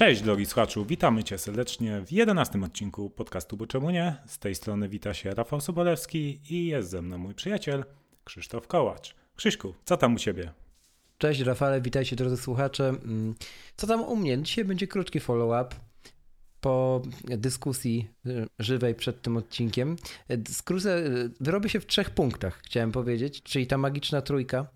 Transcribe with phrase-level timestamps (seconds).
[0.00, 4.16] Cześć drogi słuchaczu, witamy Cię serdecznie w 11 odcinku podcastu Bo czemu nie?
[4.26, 7.84] Z tej strony wita się Rafał Sobolewski i jest ze mną mój przyjaciel
[8.24, 9.14] Krzysztof Kołacz.
[9.36, 10.52] Krzyśku, co tam u Ciebie?
[11.18, 12.88] Cześć Rafale, witajcie drodzy słuchacze.
[12.88, 13.34] Mm,
[13.76, 14.42] co tam u mnie?
[14.42, 15.76] Dzisiaj będzie krótki follow-up
[16.60, 19.96] po dyskusji y, żywej przed tym odcinkiem.
[20.48, 24.66] Skrócę, y, wyrobię się w trzech punktach, chciałem powiedzieć, czyli ta magiczna trójka,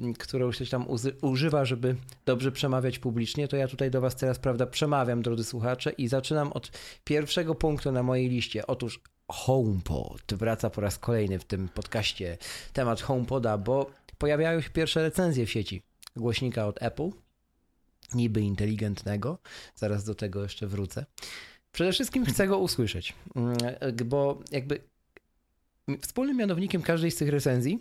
[0.00, 0.86] mm, którą się tam
[1.22, 5.90] używa, żeby dobrze przemawiać publicznie, to ja tutaj do Was teraz, prawda, przemawiam, drodzy słuchacze,
[5.90, 6.70] i zaczynam od
[7.04, 8.66] pierwszego punktu na mojej liście.
[8.66, 12.38] Otóż HomePod wraca po raz kolejny w tym podcaście
[12.72, 15.82] temat HomePoda, bo pojawiają się pierwsze recenzje w sieci
[16.16, 17.10] głośnika od Apple
[18.14, 19.38] niby inteligentnego.
[19.74, 21.06] Zaraz do tego jeszcze wrócę.
[21.72, 23.56] Przede wszystkim chcę go usłyszeć, mm,
[24.04, 24.80] bo jakby
[26.00, 27.78] wspólnym mianownikiem każdej z tych recenzji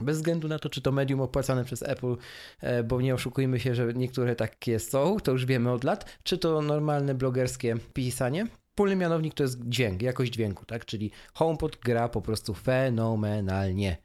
[0.00, 2.16] bez względu na to, czy to medium opłacane przez Apple,
[2.60, 6.38] e, bo nie oszukujmy się, że niektóre takie są, to już wiemy od lat, czy
[6.38, 8.46] to normalne blogerskie pisanie.
[8.68, 10.84] Wspólny mianownik to jest dźwięk, jakość dźwięku, tak?
[10.84, 13.96] Czyli HomePod gra po prostu fenomenalnie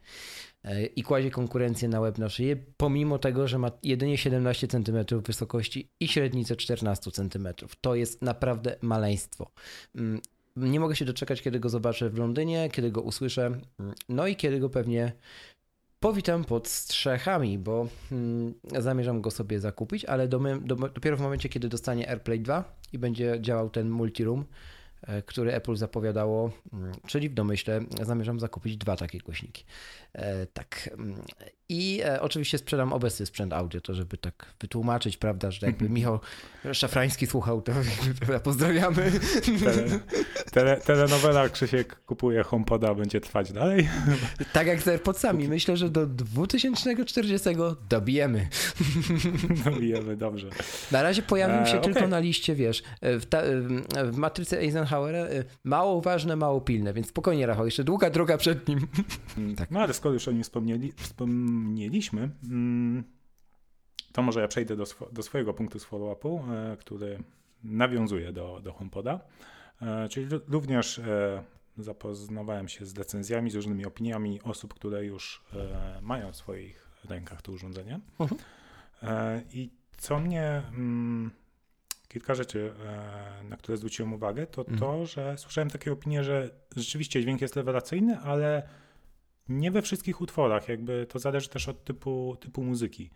[0.96, 5.88] i kładzie konkurencję na łeb na szyję, pomimo tego, że ma jedynie 17 cm wysokości
[6.00, 7.48] i średnicę 14 cm.
[7.80, 9.50] To jest naprawdę maleństwo.
[9.94, 10.20] Mm,
[10.56, 14.36] nie mogę się doczekać, kiedy go zobaczę w Londynie, kiedy go usłyszę, mm, no i
[14.36, 15.12] kiedy go pewnie
[16.00, 21.48] powitam pod strzechami, bo hmm, zamierzam go sobie zakupić, ale do, do, dopiero w momencie,
[21.48, 24.44] kiedy dostanie AirPlay 2 i będzie działał ten multiroom, E,
[25.26, 29.64] który Apple zapowiadało, mm, czyli w domyśle zamierzam zakupić dwa takie głośniki.
[30.16, 30.90] E, tak.
[30.92, 31.22] Mm,
[31.68, 36.20] I e, oczywiście sprzedam obecny sprzęt audio, to żeby tak wytłumaczyć, prawda, że jakby Michał
[36.72, 37.72] Szafrański słuchał, to
[38.44, 39.12] pozdrawiamy.
[39.64, 40.00] Tele,
[40.52, 43.88] tele, telenowela Krzysiek kupuje HomePoda, będzie trwać dalej.
[44.52, 45.48] Tak jak z AirPodsami.
[45.48, 47.48] Myślę, że do 2040
[47.88, 48.48] dobijemy.
[49.64, 50.50] Dobijemy, dobrze.
[50.92, 52.10] Na razie pojawił się e, tylko okay.
[52.10, 53.42] na liście, wiesz, w, ta,
[54.04, 54.58] w matrycy
[54.96, 58.80] Eisenhowera mało ważne, mało pilne, więc spokojnie Rafał, jeszcze długa droga przed nim.
[59.58, 59.70] tak.
[59.70, 63.04] No ale skoro już o nim wspomnieli, wspomnieliśmy, mm,
[64.12, 67.18] to może ja przejdę do, sw do swojego punktu z follow-upu, e, który
[67.64, 69.20] nawiązuje do, do HomePoda.
[69.82, 71.42] E, czyli również e,
[71.78, 75.44] zapoznawałem się z recenzjami, z różnymi opiniami osób, które już
[76.02, 78.00] mają w swoich rękach to urządzenie.
[78.18, 78.36] Uh -huh.
[79.52, 81.30] I co mnie, mm,
[82.08, 82.72] kilka rzeczy,
[83.44, 84.78] na które zwróciłem uwagę, to mhm.
[84.78, 88.68] to, że słyszałem takie opinie, że rzeczywiście dźwięk jest rewelacyjny, ale
[89.48, 93.10] nie we wszystkich utworach, jakby to zależy też od typu, typu muzyki,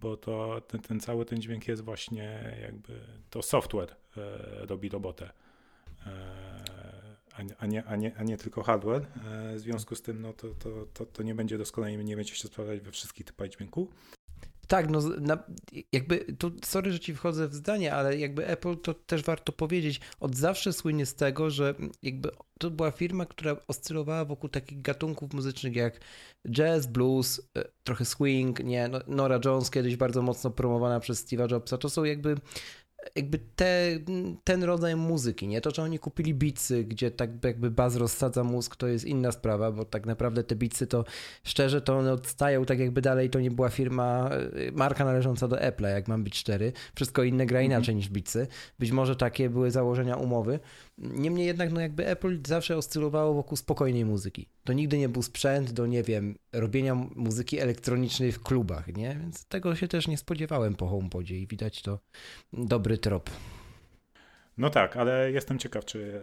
[0.00, 3.00] bo to ten, ten cały ten dźwięk jest właśnie jakby
[3.30, 5.30] to software e, robi robotę.
[6.06, 6.74] E,
[7.58, 9.06] a, nie, a, nie, a nie tylko hardware.
[9.26, 12.34] E, w związku z tym no to, to, to, to nie będzie doskonale, nie będzie
[12.34, 13.88] się sprawdzać we wszystkich typach dźwięku.
[14.68, 15.38] Tak, no na,
[15.92, 20.00] jakby tu, sorry, że ci wchodzę w zdanie, ale jakby Apple to też warto powiedzieć,
[20.20, 25.32] od zawsze słynie z tego, że jakby to była firma, która oscylowała wokół takich gatunków
[25.32, 26.00] muzycznych jak
[26.50, 31.52] jazz, blues, e, trochę swing, nie, no, Nora Jones kiedyś bardzo mocno promowana przez Steve'a
[31.52, 32.36] Jobsa, to są jakby
[33.16, 33.98] jakby te,
[34.44, 35.60] ten rodzaj muzyki, nie?
[35.60, 39.72] To, że oni kupili bicy, gdzie tak jakby baz rozsadza mózg, to jest inna sprawa,
[39.72, 41.04] bo tak naprawdę te bicy to
[41.44, 44.30] szczerze to one odstają tak jakby dalej to nie była firma,
[44.68, 46.72] y, marka należąca do Apple'a, jak mam być cztery.
[46.94, 48.04] Wszystko inne gra inaczej mm -hmm.
[48.04, 48.46] niż bicy.
[48.78, 50.60] Być może takie były założenia umowy.
[50.98, 54.48] Niemniej jednak, no jakby Apple zawsze oscylowało wokół spokojnej muzyki.
[54.64, 59.16] To nigdy nie był sprzęt do, nie wiem, robienia muzyki elektronicznej w klubach, nie?
[59.20, 61.98] Więc tego się też nie spodziewałem po HomePodzie i widać to
[62.52, 63.30] dobry trop.
[64.58, 66.20] No tak, ale jestem ciekaw, czy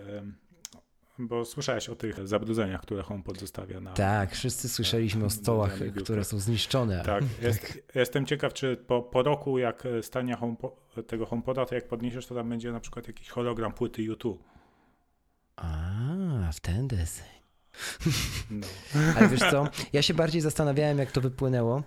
[1.27, 3.93] bo słyszałeś o tych zabrudzeniach, które HomePod zostawia na.
[3.93, 7.03] Tak, wszyscy słyszeliśmy o stołach, które są zniszczone.
[7.11, 11.87] Tak, jest, jestem ciekaw, czy po, po roku, jak stania HomePod, tego HomePoda, to jak
[11.87, 14.43] podniesiesz, to tam będzie na przykład jakiś hologram płyty YouTube.
[15.55, 17.27] A, w ten deseń.
[18.51, 18.67] No.
[19.17, 21.83] Ale wiesz co, ja się bardziej zastanawiałem, jak to wypłynęło.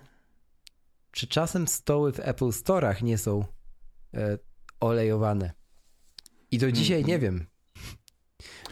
[1.11, 3.45] Czy czasem stoły w Apple Store'ach nie są
[4.13, 4.37] e,
[4.79, 5.51] olejowane?
[6.51, 7.09] I do dzisiaj mm -hmm.
[7.09, 7.45] nie wiem.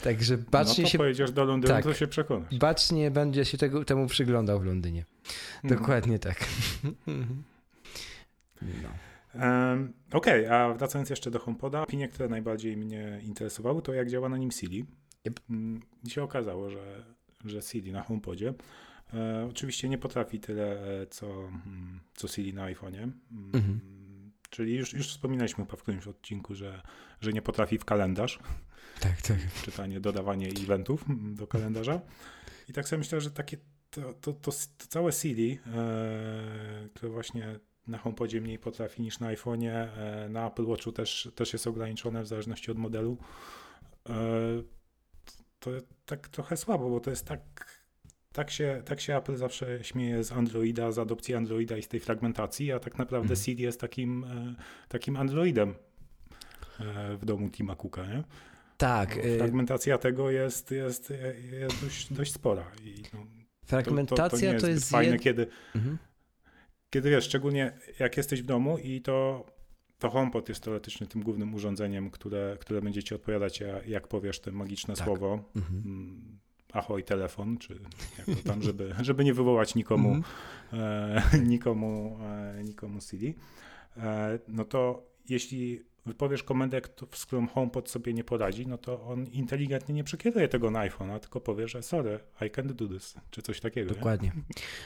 [0.03, 0.97] Także bacznie no to się...
[0.97, 2.57] pojedziesz do Londynu, tak, to się przekonasz.
[2.57, 5.05] Bacznie będzie się tego, temu przyglądał w Londynie.
[5.63, 5.79] Mhm.
[5.79, 6.45] Dokładnie tak.
[8.61, 8.89] no.
[9.35, 14.09] Um, Okej, okay, a wracając jeszcze do HomePoda, opinie, które najbardziej mnie interesowały, to jak
[14.09, 14.85] działa na nim Siri.
[15.27, 15.39] Yep.
[15.49, 17.03] Mm, I się okazało, że,
[17.45, 18.53] że Siri na HomePodzie
[19.13, 23.11] e, oczywiście nie potrafi tyle, e, co, mm, co Siri na iPhone'ie.
[23.31, 23.79] Mm,
[24.53, 26.81] Czyli już, już wspominaliśmy w którymś odcinku, że,
[27.21, 28.39] że nie potrafi w kalendarz.
[29.00, 29.38] Tak, tak.
[29.65, 31.05] Czytanie, dodawanie eventów
[31.35, 32.01] do kalendarza.
[32.69, 33.57] I tak sobie myślę, że takie
[33.89, 39.27] to, to, to, to całe Siri, e, które właśnie na HomePodzie mniej potrafi niż na
[39.27, 43.17] iPhone'ie, e, na Apple Watchu też, też jest ograniczone w zależności od modelu.
[44.09, 44.13] E,
[45.59, 45.71] to
[46.06, 47.72] tak trochę słabo, bo to jest tak
[48.33, 52.00] tak się, tak się Apple zawsze śmieje z Androida, z adopcji Androida i z tej
[52.00, 53.39] fragmentacji, a tak naprawdę mhm.
[53.39, 54.56] Siri jest takim, e,
[54.88, 55.74] takim Androidem
[56.80, 58.24] e, w domu Tima Cooka, nie?
[58.77, 59.15] Tak.
[59.15, 61.13] Bo fragmentacja tego jest, jest,
[61.51, 62.71] jest dość, dość spora.
[62.83, 63.25] I no,
[63.65, 65.21] Fragmentacja to, to, to, jest, to jest fajne, jed...
[65.21, 65.97] kiedy, mhm.
[66.89, 69.45] kiedy wiesz, szczególnie jak jesteś w domu i to,
[70.00, 74.51] to HomePod jest teoretycznie tym głównym urządzeniem, które, które będzie ci odpowiadać, jak powiesz to
[74.51, 75.06] magiczne tak.
[75.06, 75.50] słowo.
[75.56, 76.32] Mhm.
[76.73, 77.79] Ahoj telefon, czy
[78.47, 80.23] tam, żeby, żeby nie wywołać nikomu, mm
[80.71, 81.35] -hmm.
[81.35, 83.35] e, nikomu, e, nikomu Siri,
[83.97, 86.81] e, no to jeśli wypowiesz komendę,
[87.11, 91.19] z którą HomePod sobie nie poradzi, no to on inteligentnie nie przekieruje tego na iPhone'a,
[91.19, 93.93] tylko powie, że sorry, I can't do this, czy coś takiego.
[93.93, 94.31] Dokładnie.
[94.35, 94.43] Nie?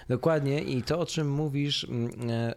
[0.08, 2.54] Dokładnie i to, o czym mówisz, mm, e,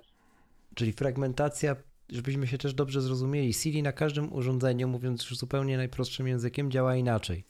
[0.74, 1.76] czyli fragmentacja
[2.08, 6.96] żebyśmy się też dobrze zrozumieli, Siri na każdym urządzeniu, mówiąc już zupełnie najprostszym językiem, działa
[6.96, 7.44] inaczej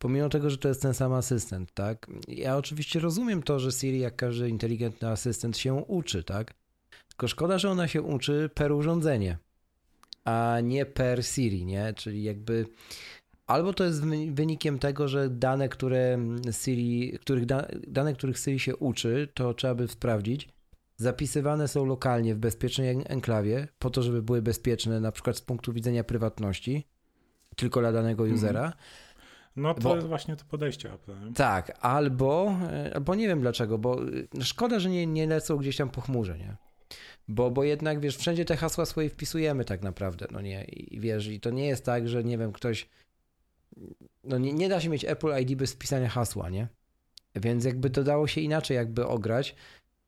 [0.00, 2.06] pomimo tego, że to jest ten sam asystent, tak?
[2.28, 6.54] Ja oczywiście rozumiem to, że Siri, jak każdy inteligentny asystent, się uczy, tak?
[7.08, 9.38] Tylko szkoda, że ona się uczy per urządzenie,
[10.24, 11.94] a nie per Siri, nie?
[11.96, 12.66] Czyli jakby
[13.46, 16.18] albo to jest wynikiem tego, że dane, które
[16.52, 20.48] Siri, których da, dane, których Siri się uczy, to trzeba by sprawdzić,
[20.96, 25.72] zapisywane są lokalnie w bezpiecznej enklawie, po to, żeby były bezpieczne, na przykład z punktu
[25.72, 26.86] widzenia prywatności,
[27.56, 28.38] tylko dla danego mhm.
[28.38, 28.64] usera.
[28.64, 28.72] Mm
[29.56, 31.32] no to bo, jest właśnie to podejście Apple.
[31.34, 34.02] Tak, albo, e, albo nie wiem dlaczego, bo
[34.38, 36.56] e, szkoda, że nie, nie lecą gdzieś tam po chmurze, nie?
[37.28, 40.64] Bo, bo jednak, wiesz, wszędzie te hasła swoje wpisujemy tak naprawdę, no nie?
[40.64, 42.88] I wiesz, i to nie jest tak, że nie wiem, ktoś,
[44.24, 46.68] no nie, nie da się mieć Apple ID bez wpisania hasła, nie?
[47.34, 49.54] Więc jakby to dało się inaczej jakby ograć,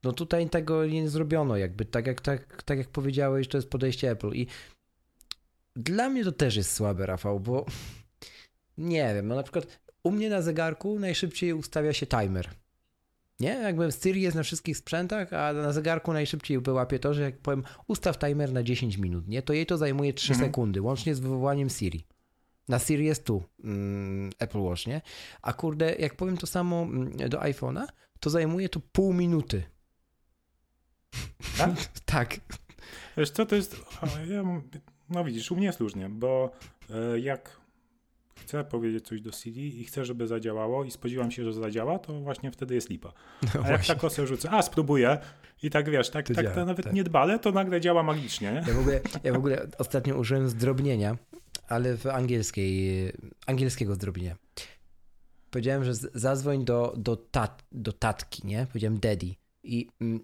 [0.05, 4.11] no tutaj tego nie zrobiono, jakby tak jak, tak, tak jak powiedziałeś, to jest podejście
[4.11, 4.47] Apple i
[5.77, 7.67] dla mnie to też jest słabe, Rafał, bo
[8.79, 12.49] nie wiem, no na przykład u mnie na zegarku najszybciej ustawia się timer.
[13.41, 13.49] Nie?
[13.49, 17.65] Jakby Siri jest na wszystkich sprzętach, a na zegarku najszybciej wyłapie to, że jak powiem
[17.87, 19.43] ustaw timer na 10 minut, nie?
[19.43, 20.51] To jej to zajmuje 3 mhm.
[20.51, 22.05] sekundy, łącznie z wywołaniem Siri.
[22.69, 25.01] Na Siri jest tu mm, Apple Watch, nie?
[25.43, 27.87] A kurde, jak powiem to samo mm, do iPhone'a,
[28.21, 29.63] to zajmuje to pół minuty.
[31.59, 31.71] Tak?
[32.05, 32.37] tak.
[33.17, 33.77] Wiesz co, to jest...
[35.09, 36.53] No widzisz, u mnie jest różnie, bo
[36.91, 37.62] e, jak
[38.35, 42.21] chcę powiedzieć coś do Siri i chcę, żeby zadziałało i spodziewam się, że zadziała, to
[42.21, 43.13] właśnie wtedy jest lipa.
[43.55, 45.19] No a jak tak sobie rzucę, a spróbuję
[45.63, 46.95] i tak wiesz, tak, to tak działa, to nawet tak.
[46.95, 48.53] niedbale, to nagle działa magicznie.
[48.53, 48.65] Nie?
[48.69, 51.17] Ja, w ogóle, ja w ogóle ostatnio użyłem zdrobnienia,
[51.69, 53.13] ale w angielskiej,
[53.47, 54.37] angielskiego zdrobnienia.
[55.51, 58.67] Powiedziałem, że zadzwoń do, do, tat, do tatki, nie?
[58.67, 60.21] Powiedziałem daddy i mm,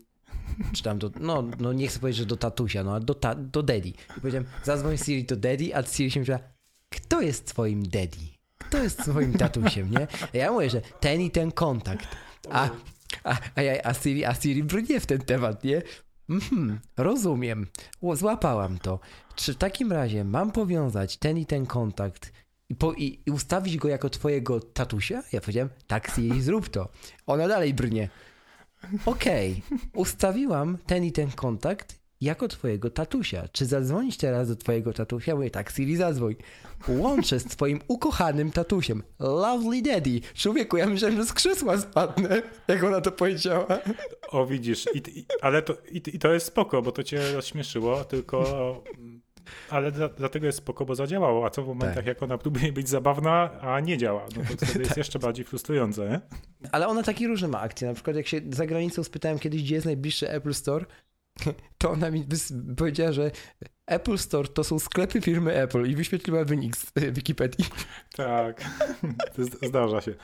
[0.72, 3.34] czy tam do, no, no nie chcę powiedzieć, że do tatusia, no, a do, ta,
[3.34, 3.88] do daddy.
[3.88, 6.40] I powiedziałem, zadzwoń Siri do daddy, a Siri się myślała,
[6.90, 8.38] kto jest twoim daddy?
[8.58, 10.06] Kto jest twoim tatusiem, nie?
[10.32, 12.08] Ja mówię, że ten i ten kontakt.
[12.50, 12.68] A,
[13.24, 15.82] a, a, a, Siri, a Siri brnie w ten temat, nie?
[16.30, 17.66] Mhm, rozumiem.
[18.14, 19.00] Złapałam to.
[19.34, 22.32] Czy w takim razie mam powiązać ten i ten kontakt
[22.68, 25.22] i, po, i, i ustawić go jako twojego tatusia?
[25.32, 26.88] Ja powiedziałem, tak Siri, zrób to.
[27.26, 28.08] Ona dalej brnie.
[29.06, 29.78] Okej, okay.
[29.94, 33.48] ustawiłam ten i ten kontakt jako twojego tatusia.
[33.52, 35.34] Czy zadzwonić teraz do twojego tatusia?
[35.34, 36.34] Mówię, tak, Siri, zadzwoń.
[36.88, 39.02] Łączę z twoim ukochanym tatusiem.
[39.18, 40.20] Lovely daddy.
[40.34, 43.66] Człowieku, ja myślałem, że z krzesła spadnę, jak ona to powiedziała.
[44.28, 48.04] O, widzisz, i, i ale to, i, i, to jest spoko, bo to cię rozśmieszyło,
[48.04, 48.82] tylko...
[49.70, 52.06] Ale dla, dlatego jest spoko, bo zadziałało, a co w momentach, tak.
[52.06, 54.96] jak ona próbuje być zabawna, a nie działa, no to wtedy jest tak.
[54.96, 56.20] jeszcze bardziej frustrujące, nie?
[56.72, 59.74] Ale ona takie różne ma akcje, na przykład jak się za granicą spytałem kiedyś, gdzie
[59.74, 60.84] jest najbliższy Apple Store,
[61.78, 62.26] to ona mi
[62.76, 63.30] powiedziała, że
[63.86, 67.64] Apple Store to są sklepy firmy Apple i wyświetliła wynik z Wikipedii.
[68.16, 68.64] Tak,
[69.68, 70.14] zdarza się.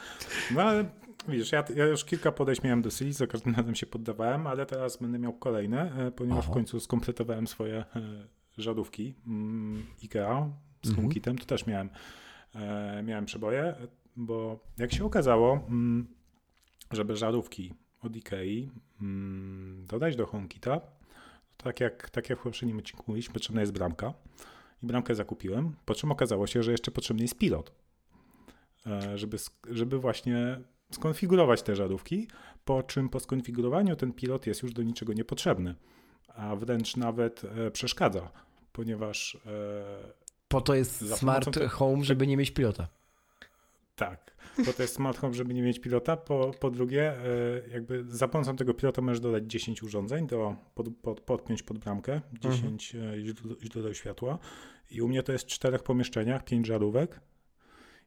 [0.55, 0.85] No ale
[1.29, 4.67] widzisz, ja, ja, już kilka podejść miałem do Siri, za każdym razem się poddawałem, ale
[4.67, 6.51] teraz będę miał kolejne, e, ponieważ Aha.
[6.51, 7.85] w końcu skompletowałem swoje e,
[8.59, 10.51] żarówki mm, IKEA
[10.83, 10.97] z mhm.
[10.97, 11.91] HomeKitem, to też miałem
[12.55, 13.75] e, miałem przeboje,
[14.17, 16.07] bo jak się okazało, mm,
[16.93, 20.81] żeby żarówki od Ikei mm, dodać do HomeKita,
[21.57, 24.15] tak jak, tak jak w poprzednim odcinku mówiliśmy, potrzebna jest bramka
[24.83, 27.73] i bramkę zakupiłem, po czym okazało się, że jeszcze potrzebny jest pilot,
[28.87, 29.37] e, żeby,
[29.71, 32.29] żeby właśnie skonfigurować te żarówki,
[32.65, 35.75] po czym po skonfigurowaniu ten pilot jest już do niczego niepotrzebny,
[36.29, 38.31] a wręcz nawet e, przeszkadza,
[38.73, 39.39] ponieważ...
[39.47, 42.89] E, po to jest smart home, żeby nie mieć pilota.
[43.97, 46.17] Tak, po to jest smart home, żeby nie mieć pilota.
[46.17, 47.15] Po, po drugie,
[47.73, 52.21] jakby za pomocą tego pilota możesz dodać 10 urządzeń, do, pod, pod, podpiąć pod bramkę,
[52.41, 53.23] 10 mhm.
[53.63, 54.39] źródeł światła.
[54.91, 57.21] I u mnie to jest w czterech pomieszczeniach, 5 żarówek.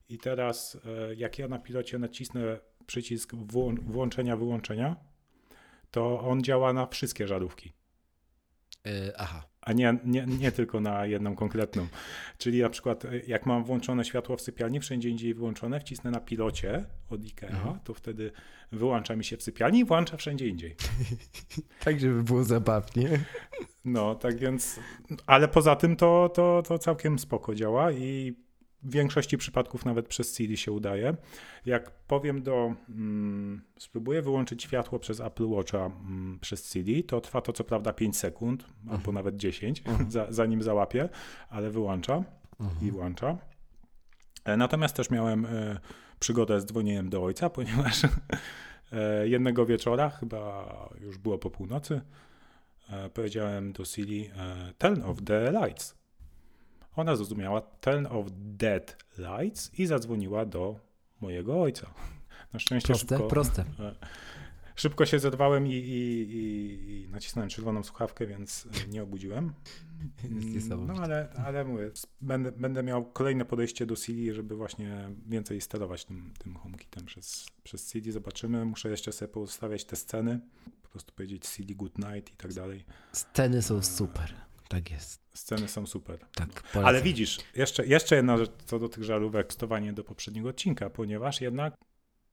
[0.10, 0.78] I teraz,
[1.16, 3.36] jak ja na pilocie nacisnę przycisk
[3.82, 4.96] włączenia, wyłączenia,
[5.92, 7.74] to on działa na wszystkie żarówki.
[8.86, 9.44] Yy, aha.
[9.68, 11.88] A nie, nie, nie tylko na jedną konkretną.
[12.38, 16.20] Czyli na przykład e, jak mam włączone światło w sypialni, wszędzie indziej wyłączone, wcisnę na
[16.20, 17.80] pilocie od IKEA, mhm.
[17.84, 18.32] to wtedy
[18.72, 20.76] wyłącza mi się w sypialni i włącza wszędzie indziej.
[21.86, 23.20] tak, żeby było zabawnie.
[23.86, 24.80] No, tak więc,
[25.26, 28.36] ale poza tym to, to, to całkiem spoko działa i
[28.88, 31.16] w większości przypadków nawet przez Siri się udaje.
[31.66, 37.42] Jak powiem do, mm, spróbuję wyłączyć światło przez Apple Watcha mm, przez Siri, to trwa
[37.42, 38.92] to co prawda 5 sekund, uh-huh.
[38.92, 40.10] albo nawet 10, uh-huh.
[40.10, 41.10] za, zanim załapię,
[41.50, 42.24] ale wyłącza
[42.60, 42.84] uh-huh.
[42.88, 43.38] i włącza.
[44.46, 45.80] E, natomiast też miałem e,
[46.20, 52.02] przygodę z dzwonieniem do ojca, ponieważ e, jednego wieczora, chyba już było po północy,
[52.90, 54.30] e, powiedziałem do Siri
[54.78, 55.98] turn off the lights.
[56.98, 60.80] Ona zrozumiała turn off dead lights i zadzwoniła do
[61.22, 61.94] mojego ojca.
[62.54, 63.66] Na szczęście proste, szybko, proste.
[63.80, 63.96] E,
[64.80, 69.54] szybko się zerwałem i, i, i, nacisnąłem czerwoną słuchawkę, więc nie obudziłem.
[70.88, 76.06] No ale, ale mówię, będę, będę miał kolejne podejście do CD, żeby właśnie więcej sterować
[76.06, 78.12] tym, tym HomeKitem przez, przez CD.
[78.12, 78.66] Zobaczymy.
[78.66, 80.40] Muszę jeszcze sobie postawiać te sceny,
[80.84, 82.86] po prostu powiedzieć CD good night i tak dalej.
[83.12, 84.47] Sceny są super.
[84.70, 85.22] Tak jest.
[85.34, 86.20] Sceny są super.
[86.36, 86.82] Tak, no.
[86.82, 91.42] Ale widzisz, jeszcze, jeszcze jedna rzecz co do tych żarówek, stowanie do poprzedniego odcinka, ponieważ
[91.42, 91.76] jednak,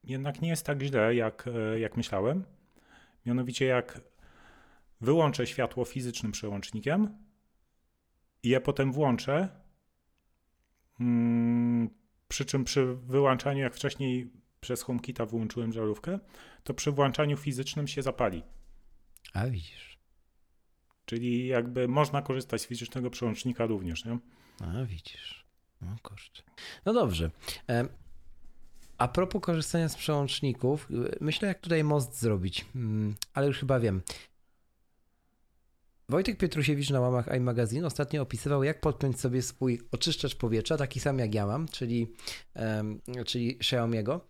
[0.04, 2.44] jednak nie jest tak źle, jak, e, jak myślałem.
[3.26, 4.00] Mianowicie jak
[5.00, 7.18] wyłączę światło fizycznym przełącznikiem
[8.42, 9.48] i je potem włączę,
[10.98, 11.90] hmm,
[12.28, 16.18] przy czym przy wyłączaniu, jak wcześniej przez HomeKita wyłączyłem żarówkę,
[16.64, 18.42] to przy włączaniu fizycznym się zapali.
[19.34, 19.93] A widzisz.
[21.04, 24.18] Czyli jakby można korzystać z fizycznego przełącznika również, nie?
[24.60, 25.44] A widzisz.
[25.80, 26.42] No kurczę.
[26.84, 27.30] No dobrze.
[28.98, 30.88] A propos korzystania z przełączników,
[31.20, 34.02] myślę jak tutaj most zrobić, mm, ale już chyba wiem.
[36.08, 41.18] Wojtek Pietrusiewicz na łamach iMagazine ostatnio opisywał, jak podpiąć sobie swój oczyszczacz powietrza, taki sam
[41.18, 42.12] jak ja mam, czyli,
[43.26, 44.20] czyli Xiaomi'ego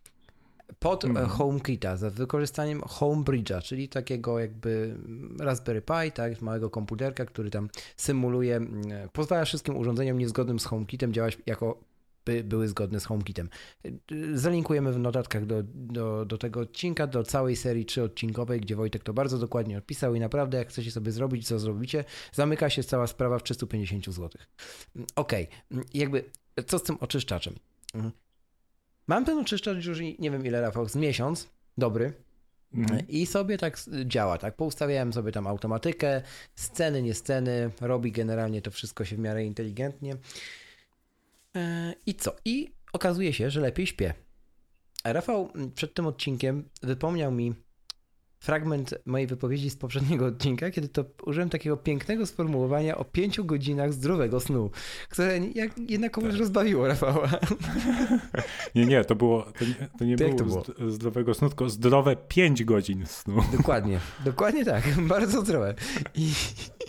[0.78, 1.26] pod mm.
[1.26, 4.96] HomeKita z wykorzystaniem HomeBridge'a, czyli takiego jakby
[5.40, 8.60] Raspberry Pi, tak, małego komputerka, który tam symuluje,
[9.12, 11.80] pozwala wszystkim urządzeniom niezgodnym z HomeKitem działać jako
[12.24, 13.48] by były zgodne z HomeKitem.
[14.34, 19.14] Zalinkujemy w notatkach do, do, do tego odcinka, do całej serii trzyodcinkowej, gdzie Wojtek to
[19.14, 23.38] bardzo dokładnie opisał i naprawdę jak chcecie sobie zrobić, co zrobicie, zamyka się cała sprawa
[23.38, 24.30] w 350 zł.
[25.16, 25.32] Ok,
[25.94, 26.24] jakby
[26.66, 27.54] co z tym oczyszczaczem?
[29.06, 32.12] Mam ten oczyszczacz już nie wiem ile, Rafał, z miesiąc, dobry.
[32.74, 33.08] Mhm.
[33.08, 34.56] I sobie tak działa, tak?
[34.56, 36.22] Poustawiałem sobie tam automatykę,
[36.54, 40.16] sceny, nie sceny, robi generalnie to wszystko się w miarę inteligentnie.
[41.56, 42.36] E, I co?
[42.44, 44.14] I okazuje się, że lepiej śpię.
[45.04, 47.54] Rafał przed tym odcinkiem wypomniał mi
[48.44, 53.92] fragment mojej wypowiedzi z poprzedniego odcinka, kiedy to użyłem takiego pięknego sformułowania o pięciu godzinach
[53.92, 54.70] zdrowego snu,
[55.08, 56.40] które jak, jednakowoż tak.
[56.40, 57.30] rozbawiło Rafała.
[58.74, 62.16] Nie, nie, to było, to nie, to nie było, to było, zdrowego snu, tylko zdrowe
[62.16, 63.42] pięć godzin snu.
[63.56, 64.84] Dokładnie, dokładnie tak,
[65.14, 65.74] bardzo zdrowe.
[66.14, 66.32] I,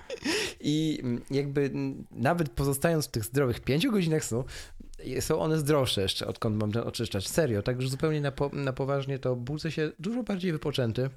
[0.62, 1.71] i jakby
[2.12, 4.43] nawet pozostając w tych zdrowych pięciu godzinach snu,
[5.19, 7.27] są one zdrowsze jeszcze, odkąd mam ten oczyszczać.
[7.27, 11.09] Serio, tak już zupełnie na, po, na poważnie to budzę się dużo bardziej wypoczęty.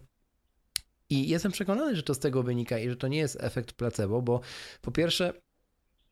[1.11, 4.23] I jestem przekonany, że to z tego wynika i że to nie jest efekt placebo,
[4.23, 4.41] bo
[4.83, 5.33] po pierwsze,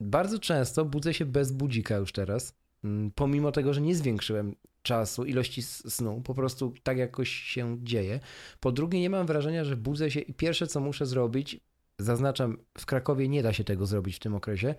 [0.00, 5.24] bardzo często budzę się bez budzika już teraz, mm, pomimo tego, że nie zwiększyłem czasu,
[5.24, 8.20] ilości snu, po prostu tak jakoś się dzieje.
[8.60, 11.60] Po drugie, nie mam wrażenia, że budzę się i pierwsze, co muszę zrobić,
[11.98, 14.74] zaznaczam, w Krakowie nie da się tego zrobić w tym okresie,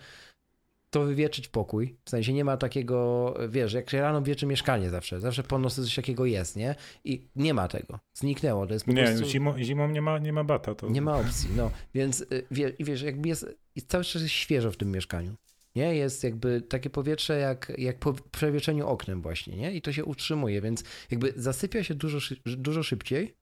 [0.89, 1.95] to wywieczyć pokój.
[2.05, 5.95] W sensie nie ma takiego, wiesz, jak się rano wieczy mieszkanie zawsze, zawsze po coś
[5.95, 6.75] takiego jest, nie?
[7.03, 7.99] I nie ma tego.
[8.13, 8.67] Zniknęło.
[8.67, 9.25] To jest po nie, prostu...
[9.25, 10.75] zimą, zimą nie ma, nie ma bata.
[10.75, 10.89] To...
[10.89, 11.71] Nie ma opcji, no.
[11.93, 15.35] Więc y, wiesz, wiesz jakby jest, jest cały czas jest świeżo w tym mieszkaniu.
[15.75, 15.95] nie?
[15.95, 19.71] Jest jakby takie powietrze jak, jak po przewieszeniu oknem właśnie, nie?
[19.71, 23.35] I to się utrzymuje, więc jakby zasypia się dużo, dużo szybciej,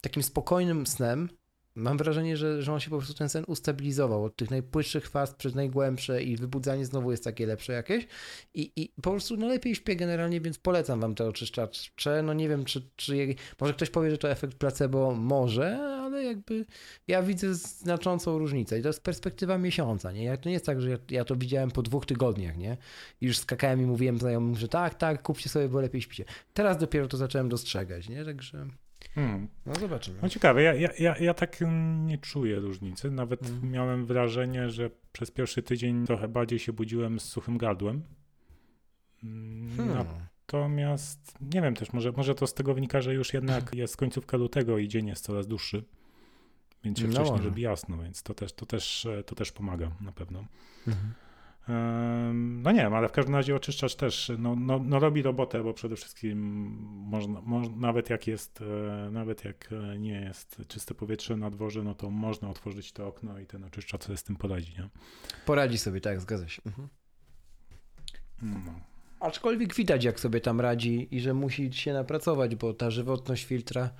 [0.00, 1.28] takim spokojnym snem,
[1.78, 5.34] Mam wrażenie, że, że on się po prostu ten sen ustabilizował od tych najpłytszych faz
[5.34, 8.06] przez najgłębsze i wybudzanie znowu jest takie lepsze jakieś.
[8.54, 12.22] I, i po prostu no lepiej śpię generalnie, więc polecam wam te oczyszczacze.
[12.22, 16.66] No nie wiem, czy, czy może ktoś powie, że to efekt placebo, może, ale jakby
[17.08, 20.38] ja widzę znaczącą różnicę i to jest perspektywa miesiąca, nie?
[20.38, 22.76] To nie jest tak, że ja, ja to widziałem po dwóch tygodniach, nie?
[23.20, 26.24] I już skakałem i mówiłem znajomym, że tak, tak, kupcie sobie, bo lepiej śpicie.
[26.54, 28.24] Teraz dopiero to zacząłem dostrzegać, nie?
[28.24, 28.66] Także...
[29.18, 29.48] Hmm.
[29.66, 30.18] No zobaczymy.
[30.22, 31.58] No ciekawe, ja, ja, ja, ja tak
[32.04, 33.10] nie czuję różnicy.
[33.10, 33.70] Nawet hmm.
[33.70, 38.02] miałem wrażenie, że przez pierwszy tydzień trochę bardziej się budziłem z suchym gardłem.
[39.24, 40.06] Mm, hmm.
[40.46, 44.36] Natomiast nie wiem też, może, może to z tego wynika, że już jednak jest końcówka
[44.36, 45.84] lutego i dzień jest coraz dłuższy.
[46.84, 50.12] Więc się no wcześniej robi jasno, więc to też, to też, to też pomaga na
[50.12, 50.44] pewno.
[50.86, 51.14] Mhm.
[52.34, 55.74] No nie wiem, ale w każdym razie oczyszczacz też no, no, no robi robotę, bo
[55.74, 56.38] przede wszystkim
[56.90, 61.82] można, można, nawet jak jest, e, nawet jak e, nie jest czyste powietrze na dworze,
[61.82, 64.88] no to można otworzyć to okno i ten oczyszczacz sobie z tym poradzi, nie?
[65.46, 66.62] Poradzi sobie, tak, zgadza się.
[66.66, 66.88] Mhm.
[68.42, 68.80] No.
[69.20, 73.90] Aczkolwiek widać, jak sobie tam radzi i że musi się napracować, bo ta żywotność filtra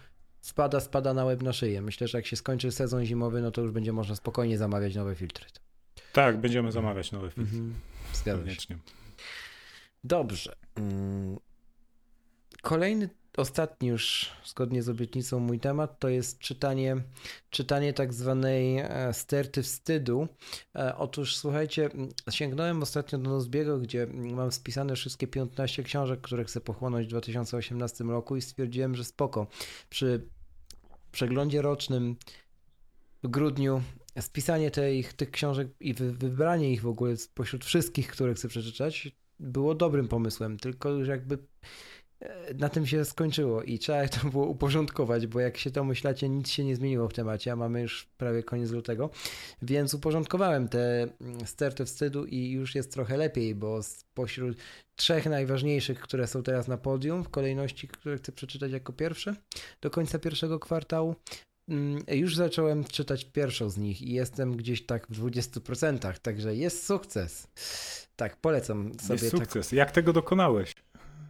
[0.40, 1.82] spada, spada na łeb na szyję.
[1.82, 5.14] Myślę, że jak się skończy sezon zimowy, no to już będzie można spokojnie zamawiać nowe
[5.14, 5.46] filtry.
[6.12, 7.46] Tak, będziemy zamawiać nowy film.
[7.46, 7.74] Mhm.
[8.12, 8.78] Zgadzam się.
[10.04, 10.56] Dobrze.
[10.76, 11.38] Mm.
[12.62, 16.96] Kolejny, ostatni już zgodnie z obietnicą mój temat to jest czytanie,
[17.50, 20.28] czytanie tak zwanej e, sterty wstydu.
[20.76, 21.90] E, otóż słuchajcie,
[22.30, 28.04] sięgnąłem ostatnio do Nozbiego, gdzie mam spisane wszystkie 15 książek, które chcę pochłonąć w 2018
[28.04, 29.46] roku i stwierdziłem, że spoko.
[29.90, 30.28] Przy
[31.12, 32.16] przeglądzie rocznym
[33.22, 33.82] w grudniu
[34.20, 39.74] spisanie tych, tych książek i wybranie ich w ogóle spośród wszystkich, które chcę przeczytać, było
[39.74, 41.38] dobrym pomysłem, tylko już jakby
[42.20, 46.28] e, na tym się skończyło i trzeba to było uporządkować, bo jak się to myślacie,
[46.28, 49.10] nic się nie zmieniło w temacie, a mamy już prawie koniec lutego,
[49.62, 54.58] więc uporządkowałem te mm, sterty wstydu i już jest trochę lepiej, bo spośród
[54.96, 59.34] trzech najważniejszych, które są teraz na podium w kolejności, które chcę przeczytać jako pierwsze
[59.80, 61.14] do końca pierwszego kwartału,
[62.08, 67.48] już zacząłem czytać pierwszą z nich i jestem gdzieś tak w 20%, także jest sukces.
[68.16, 69.14] Tak, polecam sobie.
[69.14, 69.68] Jest tak- sukces.
[69.68, 69.76] Tak...
[69.76, 70.74] Jak tego dokonałeś?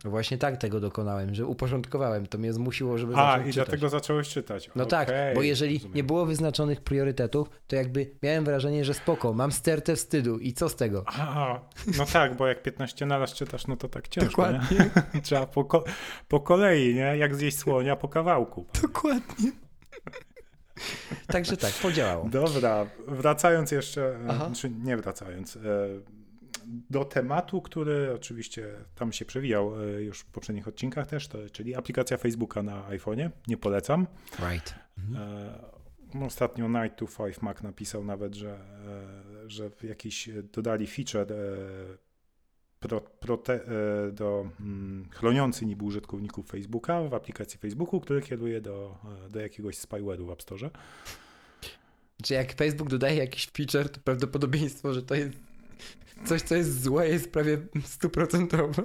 [0.04, 2.26] Właśnie tak tego dokonałem, że uporządkowałem.
[2.26, 3.66] To mnie zmusiło, żeby A, zacząć i czytać.
[3.66, 4.70] dlatego zacząłeś czytać.
[4.76, 5.96] No okay, tak, bo jeżeli rozumiem.
[5.96, 10.68] nie było wyznaczonych priorytetów, to jakby miałem wrażenie, że spoko, mam stertę wstydu i co
[10.68, 11.04] z tego?
[11.06, 11.60] A,
[11.98, 14.90] no tak, bo jak 15 naraz czytasz, no to tak ciężko, Dokładnie.
[15.14, 15.20] Nie?
[15.22, 15.84] Trzeba po,
[16.28, 17.16] po kolei, nie?
[17.16, 18.66] Jak zjeść słonia po kawałku.
[18.82, 19.52] Dokładnie.
[21.26, 22.28] Także tak, podziałało.
[22.28, 24.50] Dobra, wracając jeszcze, e, Aha.
[24.54, 25.60] czy nie wracając, e,
[26.90, 31.74] do tematu, który oczywiście tam się przewijał e, już w poprzednich odcinkach też, to, czyli
[31.74, 33.30] aplikacja Facebooka na iPhone'ie.
[33.48, 34.06] Nie polecam.
[34.50, 34.74] Right.
[34.98, 36.26] Mhm.
[36.26, 38.58] Ostatnio Night to 5 Mac napisał nawet, że,
[39.46, 41.26] że jakiś dodali feature
[42.80, 43.54] pro, prote,
[44.08, 49.40] e, do hmm, chroniący niby użytkowników Facebooka w aplikacji Facebooku, który kieruje do, e, do
[49.40, 50.70] jakiegoś spyware'u w App Store.
[52.22, 55.32] Czy jak Facebook dodaje jakiś feature, to prawdopodobieństwo, że to jest
[56.24, 58.82] coś, co jest złe, jest prawie stuprocentowe.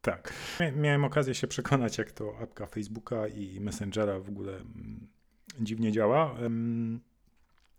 [0.00, 0.32] Tak.
[0.76, 5.06] Miałem okazję się przekonać, jak to apka Facebooka i Messengera w ogóle mm,
[5.60, 6.36] dziwnie działa.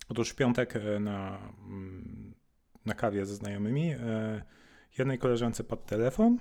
[0.09, 2.33] Otóż w piątek e, na, mm,
[2.85, 3.95] na kawie ze znajomymi
[4.99, 6.39] jednej koleżance pod telefon,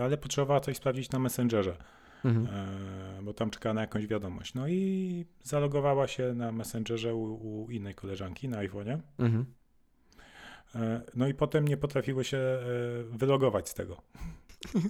[0.00, 1.76] ale potrzebowała coś sprawdzić na Messengerze,
[2.24, 2.46] mhm.
[2.46, 4.54] E, bo tam czekała na jakąś wiadomość.
[4.54, 8.98] No i zalogowała się na Messengerze u, u innej koleżanki na iPhone'ie.
[9.18, 9.44] Mhm.
[10.74, 12.60] E, no i potem nie potrafiły się e,
[13.10, 14.02] wylogować z tego.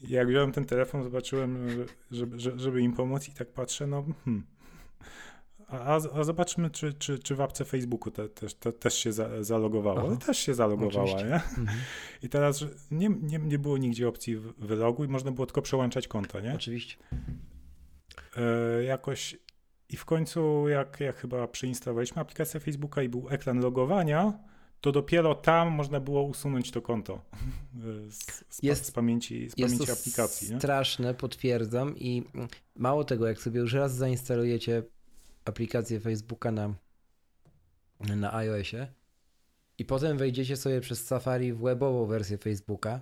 [0.00, 1.68] Jak wziąłem ten telefon, zobaczyłem,
[2.10, 4.46] żeby, żeby im pomóc i tak patrzę, no hmm,
[5.68, 9.44] a, a zobaczmy, czy, czy, czy w apce Facebooku te, te, te, też się za,
[9.44, 10.02] zalogowało.
[10.06, 10.16] Aha.
[10.26, 11.34] Też się zalogowała, nie?
[11.34, 11.68] Mhm.
[12.22, 16.54] I teraz nie, nie, nie było nigdzie opcji wyloguj, można było tylko przełączać konta, nie?
[16.54, 16.96] Oczywiście.
[18.36, 19.36] E, jakoś
[19.88, 24.38] i w końcu, jak, jak chyba przeinstalowaliśmy aplikację Facebooka i był ekran logowania,
[24.80, 27.24] to dopiero tam można było usunąć to konto
[28.08, 30.50] z, z, jest, z pamięci, z pamięci aplikacji.
[30.50, 30.58] Nie?
[30.58, 31.96] Straszne, potwierdzam.
[31.96, 32.24] I
[32.76, 34.82] mało tego, jak sobie już raz zainstalujecie
[35.48, 36.74] aplikację Facebooka na,
[38.00, 38.86] na iOSie.
[39.78, 43.00] I potem wejdziecie sobie przez Safari w webową wersję Facebooka,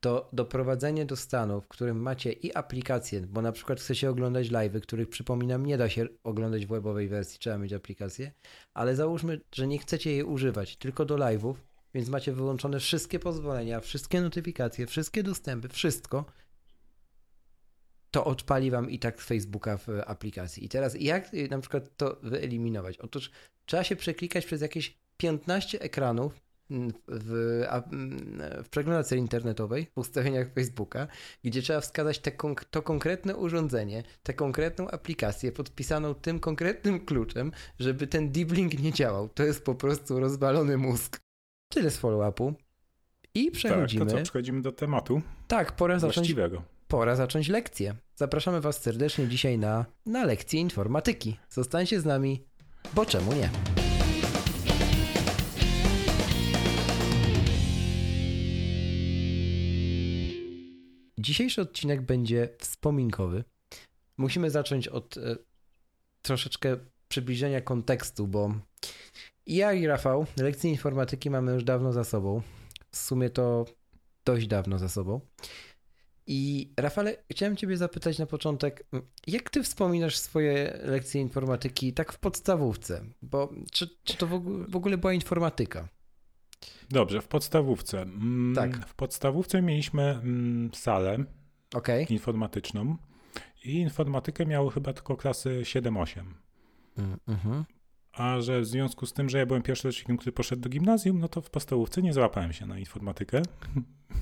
[0.00, 4.80] to doprowadzenie do stanu, w którym macie i aplikacje, bo na przykład chcecie oglądać live'y,
[4.80, 8.32] których przypominam nie da się oglądać w webowej wersji, trzeba mieć aplikację,
[8.74, 11.54] ale załóżmy, że nie chcecie jej używać tylko do live'ów,
[11.94, 16.24] więc macie wyłączone wszystkie pozwolenia, wszystkie notyfikacje, wszystkie dostępy, wszystko,
[18.12, 20.64] to odpali wam i tak Facebooka w aplikacji.
[20.64, 22.98] I teraz jak y, na przykład to wyeliminować?
[22.98, 23.30] Otóż
[23.66, 30.52] trzeba się przeklikać przez jakieś 15 ekranów mm, w, mm, w przeglądarce internetowej, w ustawieniach
[30.54, 31.08] Facebooka,
[31.44, 32.32] gdzie trzeba wskazać te,
[32.70, 38.92] to konkretne urządzenie, tę konkretną aplikację podpisaną tym konkretnym kluczem, żeby ten deep link nie
[38.92, 39.28] działał.
[39.28, 41.20] To jest po prostu rozwalony mózg.
[41.68, 42.54] Tyle z follow-upu.
[43.34, 44.04] I przechodzimy.
[44.04, 45.22] Tak, to co, przechodzimy do tematu.
[45.48, 46.34] Tak, pora zacząć,
[46.92, 47.94] pora zacząć lekcję.
[48.14, 51.36] Zapraszamy Was serdecznie dzisiaj na, na lekcję informatyki.
[51.48, 52.44] Zostańcie z nami,
[52.94, 53.50] bo czemu nie?
[61.18, 63.44] Dzisiejszy odcinek będzie wspominkowy.
[64.16, 65.36] Musimy zacząć od e,
[66.22, 66.76] troszeczkę
[67.08, 68.54] przybliżenia kontekstu, bo
[69.46, 72.42] ja i Rafał lekcje informatyki mamy już dawno za sobą.
[72.90, 73.64] W sumie to
[74.24, 75.20] dość dawno za sobą.
[76.26, 78.86] I Rafale, chciałem Ciebie zapytać na początek,
[79.26, 83.04] jak Ty wspominasz swoje lekcje informatyki tak w podstawówce?
[83.22, 84.26] Bo czy, czy to
[84.68, 85.88] w ogóle była informatyka?
[86.90, 88.02] Dobrze, w podstawówce.
[88.02, 88.86] Mm, tak.
[88.86, 91.24] W podstawówce mieliśmy mm, salę
[91.74, 92.02] okay.
[92.02, 92.96] informatyczną
[93.64, 96.24] i informatykę miały chyba tylko klasy 7-8.
[96.98, 97.64] Mm, mhm
[98.12, 101.28] a że w związku z tym, że ja byłem pierwszym który poszedł do gimnazjum, no
[101.28, 103.42] to w podstawówce nie załapałem się na informatykę.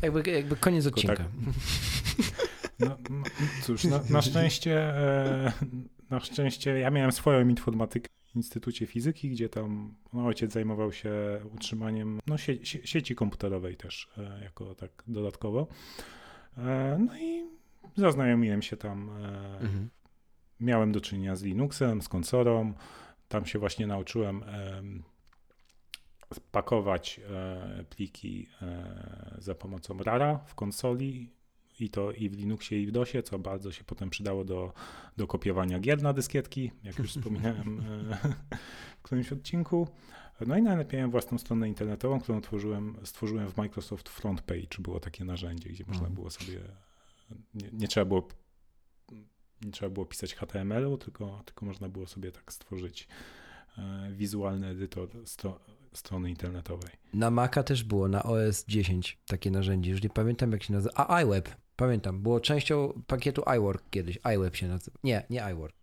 [0.03, 1.17] Jakby, jakby koniec odcinka.
[1.17, 1.27] Tak.
[2.79, 3.23] No, no,
[3.63, 5.53] cóż, na, na, szczęście e,
[6.11, 11.13] na szczęście ja miałem swoją informatykę w Instytucie Fizyki, gdzie tam no, ojciec zajmował się
[11.55, 15.67] utrzymaniem no, sie, sie, sieci komputerowej też e, jako tak dodatkowo.
[16.59, 17.45] E, no i
[17.97, 19.11] zaznajomiłem się tam.
[19.61, 19.91] Mhm.
[20.61, 22.75] Miałem do czynienia z Linuxem, z konsolą,
[23.31, 24.45] tam się właśnie nauczyłem
[26.53, 31.31] pakować e, pliki e, za pomocą RARA w konsoli
[31.81, 34.73] i to i w Linuxie i w DOSie, co bardzo się potem przydało do,
[35.17, 38.29] do kopiowania gier na dyskietki, jak już wspominałem e,
[38.99, 39.89] w którymś odcinku.
[40.47, 44.79] No i najlepiej miałem własną stronę internetową, którą tworzyłem, stworzyłem w Microsoft Frontpage.
[44.79, 46.15] Było takie narzędzie, gdzie można mhm.
[46.15, 46.61] było sobie,
[47.55, 48.29] nie, nie trzeba było
[49.63, 53.09] nie trzeba było pisać HTML-u, tylko, tylko można było sobie tak stworzyć
[53.79, 55.61] e, wizualny edytor stro,
[55.93, 56.91] strony internetowej.
[57.15, 60.95] Na Maca też było, na OS 10 takie narzędzie, już nie pamiętam jak się nazywa,
[61.09, 65.75] a iWeb, pamiętam, było częścią pakietu iWork kiedyś, iWeb się nazywa, nie, nie iWork,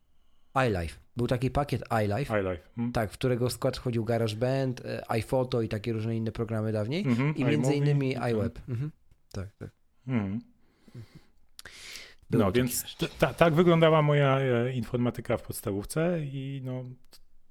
[0.67, 0.99] iLife.
[1.17, 2.63] Był taki pakiet iLife, iLife.
[2.75, 2.91] Hmm.
[2.91, 7.15] tak, w którego skład wchodził GarageBand, e, iPhoto i takie różne inne programy dawniej mm
[7.15, 8.59] -hmm, i między innymi iWeb.
[8.69, 8.91] Mhm.
[9.31, 9.69] Tak, tak.
[10.07, 10.41] Mm.
[12.29, 12.97] Było no więc
[13.37, 16.83] tak wyglądała moja e, informatyka w podstawówce i no,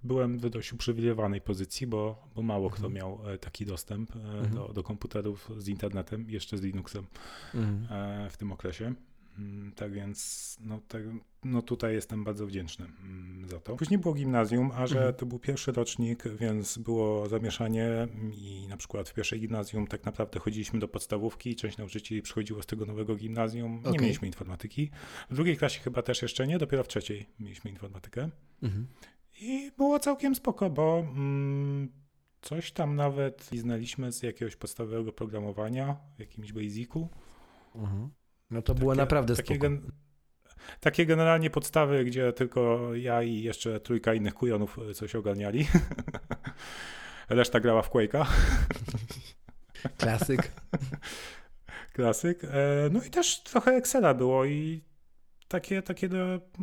[0.02, 2.94] byłem w dość uprzywilejowanej pozycji, bo, bo mało kto mhm.
[2.94, 4.54] miał e, taki dostęp e, mhm.
[4.54, 7.06] do, do komputerów z internetem, jeszcze z Linuxem
[7.54, 8.30] mhm.
[8.30, 8.94] w tym okresie.
[9.38, 11.02] Mm, tak więc no, tak,
[11.44, 13.76] no tutaj jestem bardzo wdzięczny mm, za to.
[13.76, 15.14] Później było gimnazjum, a że mhm.
[15.14, 20.40] to był pierwszy rocznik, więc było zamieszanie i na przykład w pierwszej gimnazjum tak naprawdę
[20.40, 23.92] chodziliśmy do podstawówki, część nauczycieli przychodziło z tego nowego gimnazjum, okay.
[23.92, 24.90] nie mieliśmy informatyki.
[25.30, 28.30] W drugiej klasie chyba też jeszcze nie, dopiero w trzeciej mieliśmy informatykę.
[28.62, 28.86] Mhm.
[29.40, 31.88] I było całkiem spoko, bo mm,
[32.42, 37.08] coś tam nawet znaliśmy z jakiegoś podstawowego programowania w jakimś basicu.
[37.74, 38.10] Mhm.
[38.50, 39.92] No to takie, było naprawdę takie, gen,
[40.80, 45.66] takie generalnie podstawy, gdzie tylko ja i jeszcze trójka innych kujonów coś ogarniali.
[47.28, 48.26] Reszta grała w Quake'a.
[49.98, 50.52] Klasyk.
[51.92, 52.44] Klasyk.
[52.44, 52.48] E,
[52.92, 54.84] no i też trochę Excela było i
[55.48, 56.08] takie, takie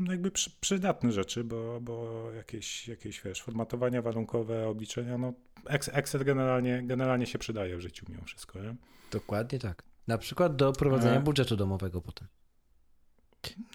[0.09, 5.33] jakby przydatne rzeczy, bo, bo jakieś, jakieś wiesz, formatowania warunkowe, obliczenia, no
[5.69, 8.59] Excel generalnie, generalnie się przydaje w życiu mimo wszystko.
[8.59, 8.75] Nie?
[9.11, 9.92] Dokładnie tak.
[10.07, 11.23] Na przykład do prowadzenia e...
[11.23, 12.27] budżetu domowego potem.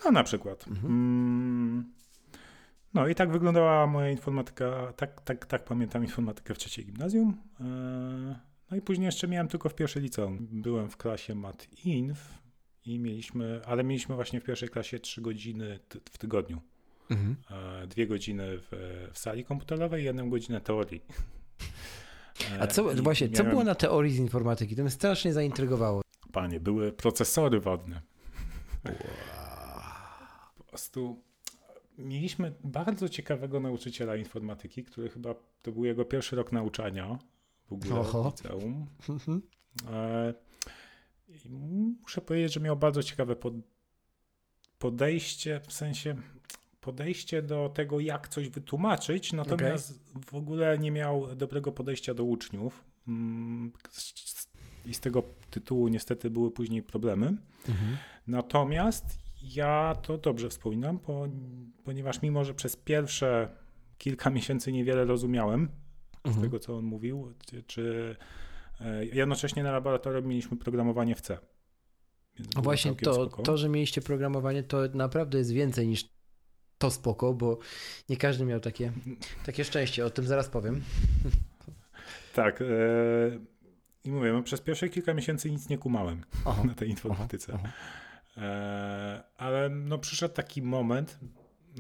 [0.05, 0.69] No na przykład.
[0.69, 0.87] Mhm.
[0.87, 1.93] Mm.
[2.95, 7.37] No i tak wyglądała moja informatyka, tak, tak, tak pamiętam informatykę w trzeciej gimnazjum.
[7.61, 7.65] E,
[8.71, 10.49] no i później jeszcze miałem tylko w pierwszej liceum.
[10.51, 12.39] Byłem w klasie Mat Inf
[12.87, 15.79] i mieliśmy, ale mieliśmy właśnie w pierwszej klasie trzy godziny
[16.11, 16.61] w tygodniu.
[17.11, 17.37] Mhm.
[17.51, 18.69] E, dwie godziny w,
[19.13, 21.03] w sali komputerowej i jedną godzinę teorii.
[22.61, 23.37] A co, I właśnie, miałem...
[23.37, 24.77] co było na teorii z informatyki?
[24.77, 26.03] To mnie strasznie zaintrygowało.
[26.33, 28.03] Panie, były procesory wodne.
[28.85, 28.95] Wow.
[30.59, 31.23] Po prostu
[31.99, 37.19] mieliśmy bardzo ciekawego nauczyciela informatyki, który chyba to był jego pierwszy rok nauczania
[37.67, 38.23] w ogóle Oho.
[38.23, 38.87] w liceum.
[39.09, 39.43] Mhm.
[39.91, 40.35] E,
[41.29, 41.49] I
[42.03, 43.55] muszę powiedzieć, że miał bardzo ciekawe pod,
[44.79, 46.17] podejście, w sensie
[46.81, 50.23] podejście do tego, jak coś wytłumaczyć, natomiast okay.
[50.27, 52.85] w ogóle nie miał dobrego podejścia do uczniów.
[54.87, 57.27] I z tego tytułu niestety były później problemy.
[57.69, 57.97] Mhm.
[58.27, 60.99] Natomiast ja to dobrze wspominam,
[61.85, 63.49] ponieważ mimo, że przez pierwsze
[63.99, 65.69] kilka miesięcy niewiele rozumiałem
[66.25, 66.35] mhm.
[66.35, 67.35] z tego, co on mówił,
[67.67, 68.17] czy,
[68.81, 71.39] e, jednocześnie na laboratorium mieliśmy programowanie w C.
[72.57, 76.05] No właśnie to, to, że mieliście programowanie, to naprawdę jest więcej niż
[76.79, 77.59] to spoko, bo
[78.09, 78.93] nie każdy miał takie,
[79.47, 80.83] takie szczęście, o tym zaraz powiem.
[82.35, 82.63] Tak.
[82.63, 82.65] E,
[84.09, 87.53] I mówię, no, przez pierwsze kilka miesięcy nic nie kumałem aha, na tej informatyce.
[87.55, 87.63] Aha,
[88.37, 88.47] aha.
[88.47, 91.19] E, ale no, przyszedł taki moment,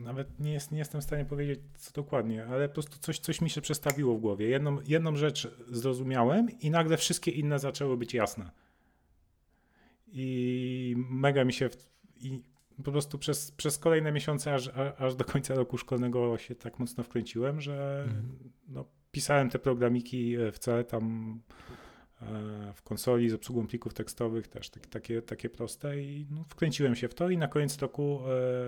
[0.02, 3.40] nawet nie, jest, nie jestem w stanie powiedzieć co dokładnie, ale po prostu coś, coś
[3.40, 4.48] mi się przestawiło w głowie.
[4.48, 8.50] Jedną, jedną rzecz zrozumiałem i nagle wszystkie inne zaczęły być jasne.
[10.06, 11.68] I mega mi się.
[11.68, 11.88] W,
[12.20, 12.42] i
[12.84, 17.04] po prostu przez, przez kolejne miesiące, aż, aż do końca roku szkolnego się tak mocno
[17.04, 18.50] wkręciłem, że mhm.
[18.68, 21.87] no, pisałem te programiki w C tam e,
[22.74, 27.08] w konsoli z obsługą plików tekstowych, też tak, takie, takie proste i no, wkręciłem się
[27.08, 28.20] w to i na koniec roku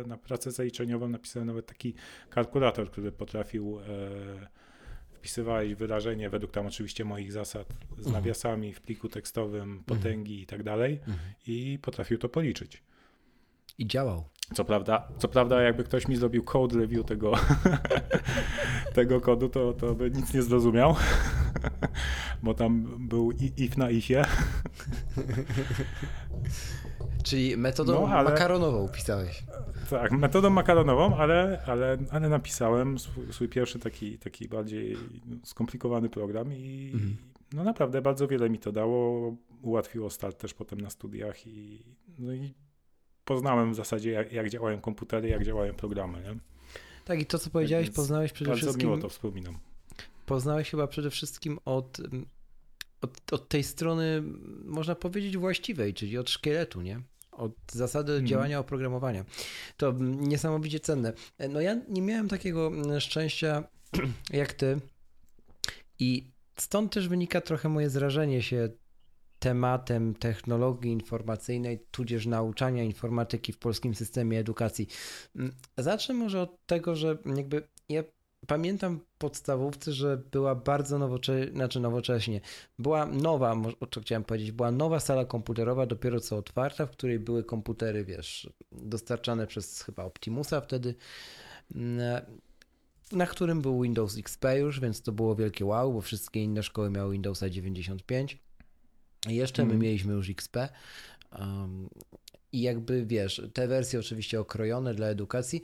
[0.03, 1.95] e, na pracę zaliczeniową napisałem nawet taki
[2.31, 4.49] kalkulator, który potrafił e,
[5.13, 8.13] wpisywałeś wyrażenie według tam oczywiście moich zasad z mhm.
[8.13, 9.85] nawiasami w pliku tekstowym, mhm.
[9.85, 11.19] potęgi i tak dalej mhm.
[11.47, 12.83] i potrafił to policzyć.
[13.79, 14.25] I działał.
[14.55, 17.33] Co prawda, co prawda, jakby ktoś mi zrobił code review tego,
[18.95, 20.97] tego kodu, to, to by nic nie zrozumiał,
[22.43, 24.25] bo tam był if na ifie.
[27.25, 29.45] Czyli metodą no, ale, makaronową pisałeś.
[29.91, 34.97] Tak, metodą makaronową, ale, ale, ale napisałem swój, swój pierwszy taki, taki bardziej
[35.45, 37.17] skomplikowany program i mhm.
[37.53, 39.37] no naprawdę bardzo wiele mi to dało.
[39.63, 41.83] Ułatwiło start też potem na studiach i,
[42.19, 42.55] no i
[43.25, 46.23] poznałem w zasadzie, jak, jak działają komputery, jak działają programy.
[46.23, 46.37] Nie?
[47.05, 48.89] Tak, i to, co powiedziałeś, Więc poznałeś przede bardzo wszystkim.
[48.89, 49.59] Bardzo miło to wspominam.
[50.27, 52.01] Poznałeś chyba przede wszystkim od,
[53.01, 54.23] od, od tej strony,
[54.65, 57.03] można powiedzieć, właściwej, czyli od szkieletu, nie?
[57.33, 58.27] od zasady hmm.
[58.27, 59.25] działania oprogramowania.
[59.77, 61.13] To niesamowicie cenne.
[61.49, 63.65] No ja nie miałem takiego szczęścia
[64.33, 64.81] jak ty
[65.99, 68.69] i stąd też wynika trochę moje zrażenie się
[69.39, 74.87] tematem technologii informacyjnej, tudzież nauczania informatyki w polskim systemie edukacji.
[75.37, 78.03] Mm, zacznę może od tego, że jakby ja
[78.47, 82.41] pamiętam podstawówce, że była bardzo nowocześnie, znaczy nowocześnie,
[82.79, 83.57] była nowa,
[83.91, 88.51] to chciałem powiedzieć, była nowa sala komputerowa dopiero co otwarta, w której były komputery, wiesz,
[88.73, 90.95] dostarczane przez chyba Optimusa wtedy,
[91.75, 92.23] mm,
[93.13, 96.91] na którym był Windows XP już, więc to było wielkie wow, bo wszystkie inne szkoły
[96.91, 98.39] miały Windowsa 95
[99.29, 99.83] jeszcze my mm.
[99.83, 100.57] mieliśmy już XP.
[101.39, 101.89] Um,
[102.53, 105.63] I jakby wiesz, te wersje oczywiście okrojone dla edukacji.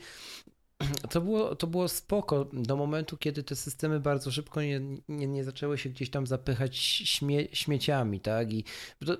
[1.11, 5.45] To było, to było spoko do momentu, kiedy te systemy bardzo szybko nie, nie, nie
[5.45, 8.53] zaczęły się gdzieś tam zapychać śmie, śmieciami, tak?
[8.53, 8.65] I
[9.07, 9.17] to,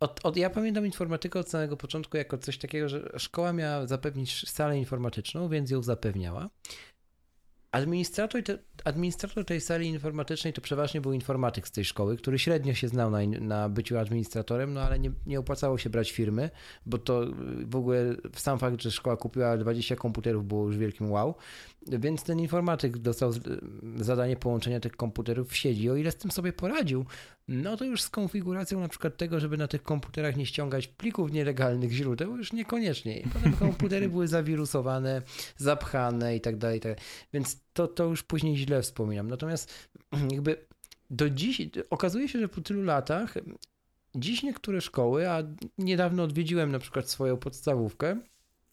[0.00, 4.48] od, od, ja pamiętam informatykę od samego początku jako coś takiego, że szkoła miała zapewnić
[4.50, 6.50] salę informatyczną, więc ją zapewniała.
[7.72, 12.74] Administrator, te, administrator tej sali informatycznej to przeważnie był informatyk z tej szkoły, który średnio
[12.74, 16.50] się znał na, na byciu administratorem, no ale nie, nie opłacało się brać firmy,
[16.86, 17.26] bo to
[17.64, 21.34] w ogóle sam fakt, że szkoła kupiła 20 komputerów było już wielkim wow.
[21.88, 23.32] Więc ten informatyk dostał
[23.96, 25.90] zadanie połączenia tych komputerów w sieci.
[25.90, 27.04] O ile z tym sobie poradził,
[27.48, 31.32] no to już z konfiguracją na przykład tego, żeby na tych komputerach nie ściągać plików
[31.32, 33.22] nielegalnych źródeł, już niekoniecznie.
[33.32, 35.22] Potem komputery były zawirusowane,
[35.56, 36.80] zapchane i tak dalej.
[36.80, 36.98] Tak
[37.32, 39.28] Więc to, to już później źle wspominam.
[39.28, 39.88] Natomiast
[40.32, 40.66] jakby
[41.10, 43.34] do dziś okazuje się, że po tylu latach
[44.14, 45.42] dziś niektóre szkoły, a
[45.78, 48.20] niedawno odwiedziłem na przykład swoją podstawówkę,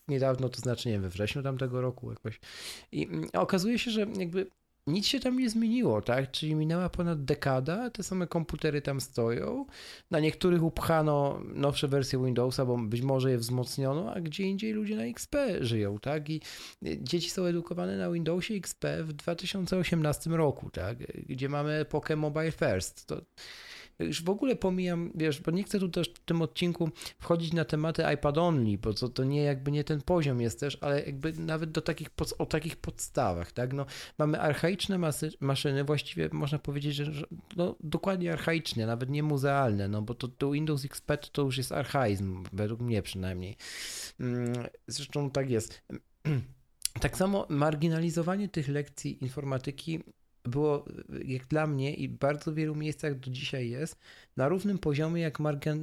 [0.08, 2.40] niedawno, to znaczy nie wiem, we wrześniu tamtego roku jakoś.
[2.92, 4.48] I mm, okazuje się, że jakby
[4.88, 6.32] nic się tam nie zmieniło, tak?
[6.32, 9.66] Czyli minęła ponad dekada, te same komputery tam stoją.
[10.12, 14.96] Na niektórych upchano nowsze wersje Windowsa, bo być może je wzmocniono, a gdzie indziej ludzie
[14.96, 16.30] na XP żyją, tak?
[16.30, 16.42] I
[16.86, 20.98] y, dzieci są edukowane na Windowsie XP w 2018 roku, tak?
[21.28, 23.06] Gdzie mamy epokę Mobile First.
[23.06, 23.22] To
[24.00, 27.66] już w ogóle pomijam, wiesz, bo nie chcę tu też w tym odcinku wchodzić na
[27.66, 31.34] tematy iPad only, bo to, to nie jakby nie ten poziom jest też, ale jakby
[31.34, 33.86] nawet do takich, o takich podstawach, tak, no
[34.18, 37.26] mamy archaiczne masy, maszyny, właściwie można powiedzieć, że, że
[37.56, 41.72] no, dokładnie archaiczne, nawet nie muzealne, no bo to, to Windows XP to już jest
[41.72, 43.58] archaizm, według mnie przynajmniej.
[44.20, 44.54] Mm,
[44.88, 45.82] zresztą tak jest.
[47.00, 50.00] Tak samo marginalizowanie tych lekcji informatyki
[50.46, 50.86] było,
[51.26, 54.00] jak dla mnie i w bardzo wielu miejscach do dzisiaj jest,
[54.38, 55.38] na równym poziomie jak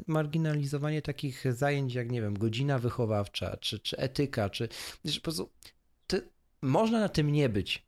[0.06, 4.68] marginalizowanie takich zajęć jak, nie wiem, godzina wychowawcza, czy, czy etyka, czy
[5.04, 5.50] wiesz, po prostu
[6.62, 7.82] można na tym nie być.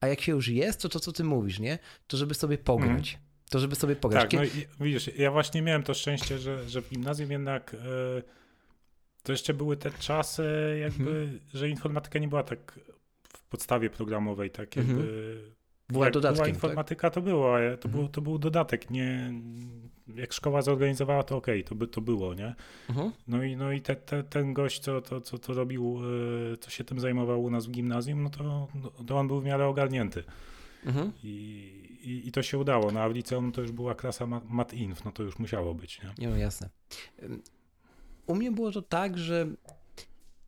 [0.00, 1.78] A jak się już jest, to to, co ty mówisz, nie?
[2.06, 3.14] To żeby sobie pograć.
[3.14, 3.24] Mm.
[3.50, 4.30] To żeby sobie pograć.
[4.30, 7.72] Tak, no i, widzisz, ja właśnie miałem to szczęście, że, że w gimnazjum jednak...
[7.72, 8.44] Yy
[9.24, 11.40] to jeszcze były te czasy, jakby, mhm.
[11.54, 12.80] że informatyka nie była tak
[13.28, 14.92] w podstawie programowej, tak jakby.
[14.92, 15.54] Mhm.
[15.94, 16.36] Była dodatkiem.
[16.36, 16.54] Była tak?
[16.54, 17.14] informatyka, tak?
[17.14, 17.92] to było, to, mhm.
[17.92, 18.90] był, to był dodatek.
[18.90, 19.32] Nie,
[20.14, 22.54] jak szkoła zorganizowała, to okej, okay, to, by, to było, nie?
[22.88, 23.12] Mhm.
[23.28, 26.00] No i, no i te, te, ten gość, co to, co to robił,
[26.52, 28.68] e, co się tym zajmował u nas w gimnazjum, no to,
[29.06, 30.24] to on był w miarę ogarnięty.
[30.86, 31.12] Mhm.
[31.22, 31.28] I,
[32.02, 32.90] i, I, to się udało.
[32.90, 36.14] No a w liceum to już była klasa mat-inf, no to już musiało być, nie?
[36.18, 36.68] Nie, no jasne
[38.26, 39.46] u mnie było to tak, że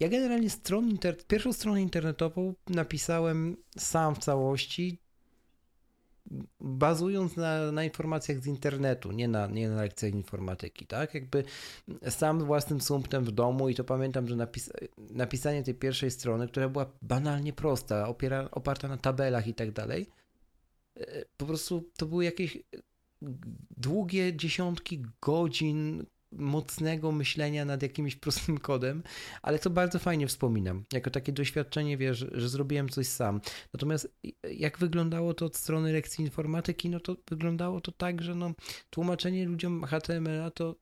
[0.01, 1.27] ja generalnie stron inter...
[1.27, 4.99] pierwszą stronę internetową napisałem sam w całości,
[6.61, 11.15] bazując na, na informacjach z internetu, nie na, nie na lekcjach informatyki, tak?
[11.15, 11.45] Jakby
[12.09, 14.73] sam własnym sumptem w domu i to pamiętam, że napis...
[14.99, 18.49] napisanie tej pierwszej strony, która była banalnie prosta, opiera...
[18.51, 20.07] oparta na tabelach i tak dalej,
[20.97, 22.59] e, po prostu to były jakieś
[23.77, 29.03] długie dziesiątki godzin mocnego myślenia nad jakimś prostym kodem,
[29.43, 30.85] ale to bardzo fajnie wspominam.
[30.93, 33.41] Jako takie doświadczenie, wiesz, że, zrobiłem coś sam.
[33.75, 34.17] Natomiast
[34.53, 38.53] jak wyglądało to od strony lekcji informatyki, no to wyglądało to tak, że no,
[38.91, 40.77] tłumaczenie ludziom HTML-a to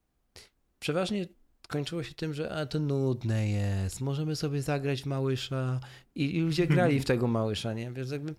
[0.79, 1.27] przeważnie
[1.67, 5.79] kończyło się tym, że a to nudne jest, możemy sobie zagrać w Małysza
[6.15, 7.91] i, i ludzie grali w tego Małysza, nie?
[7.91, 8.35] Wiesz, jakby,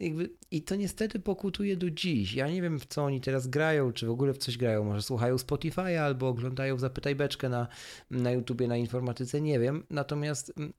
[0.00, 2.34] jakby, I to niestety pokutuje do dziś.
[2.34, 4.84] Ja nie wiem, w co oni teraz grają, czy w ogóle w coś grają.
[4.84, 7.68] Może słuchają Spotify'a albo oglądają Zapytaj Beczkę na,
[8.10, 9.84] na YouTubie, na informatyce, nie wiem.
[9.90, 10.72] Natomiast mm,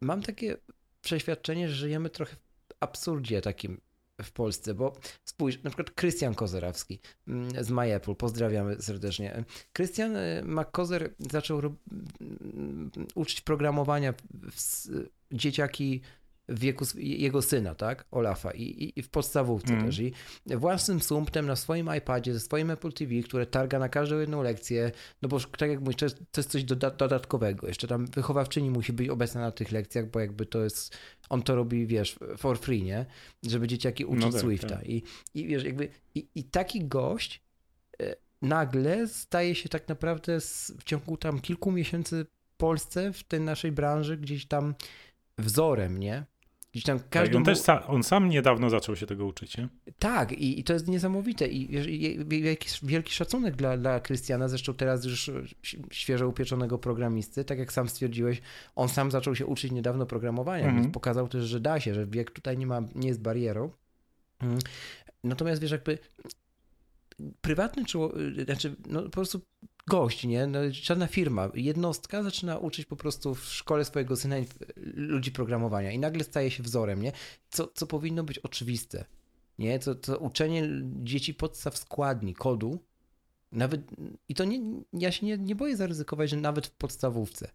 [0.00, 0.56] mam takie
[1.02, 3.80] przeświadczenie, że żyjemy trochę w absurdzie takim
[4.22, 9.44] w Polsce, bo spójrz, na przykład Krystian Kozerawski mm, z MyApple, pozdrawiamy serdecznie.
[9.72, 14.14] Krystian y, McKozer zaczął mm, uczyć programowania
[15.32, 16.00] dzieciaki
[16.48, 19.86] w wieku jego syna, tak, Olafa i, i, i w podstawówce mm.
[19.86, 20.12] też i
[20.44, 24.92] własnym sumptem na swoim iPadzie, ze swoim Apple TV, które targa na każdą jedną lekcję,
[25.22, 28.70] no bo tak jak mówisz, to jest, to jest coś doda dodatkowego, jeszcze tam wychowawczyni
[28.70, 30.96] musi być obecna na tych lekcjach, bo jakby to jest,
[31.28, 33.06] on to robi, wiesz, for free, nie,
[33.42, 34.88] żeby dzieciaki uczyć no tak, Swifta tak.
[34.88, 35.02] I,
[35.34, 37.42] i wiesz, jakby i, i taki gość
[38.02, 40.38] e, nagle staje się tak naprawdę
[40.78, 44.74] w ciągu tam kilku miesięcy w Polsce, w tej naszej branży, gdzieś tam
[45.38, 46.24] wzorem, nie?
[46.74, 49.68] Gdzieś tam każdy tak, on, też sa, on sam niedawno zaczął się tego uczyć, nie?
[49.98, 51.46] Tak, i, i to jest niesamowite.
[51.46, 51.86] I wiesz,
[52.44, 55.30] jakiś wielki szacunek dla, dla Krystiana, zresztą teraz już
[55.92, 58.40] świeżo upieczonego programisty, tak jak sam stwierdziłeś,
[58.76, 60.82] on sam zaczął się uczyć niedawno programowania, mhm.
[60.82, 63.70] więc pokazał też, że da się, że wiek tutaj nie ma, nie jest barierą.
[64.40, 64.60] Mhm.
[65.24, 65.98] Natomiast wiesz, jakby
[67.40, 69.40] prywatny człowiek, znaczy no po prostu
[69.86, 70.46] gość, nie?
[70.46, 74.36] No, żadna firma, jednostka zaczyna uczyć po prostu w szkole swojego syna
[74.94, 77.12] ludzi programowania i nagle staje się wzorem, nie?
[77.50, 79.04] Co, co powinno być oczywiste,
[79.58, 79.78] nie?
[79.78, 82.78] To, to uczenie dzieci podstaw składni, kodu,
[83.52, 83.80] nawet,
[84.28, 84.60] i to nie,
[84.92, 87.50] ja się nie, nie boję zaryzykować, że nawet w podstawówce,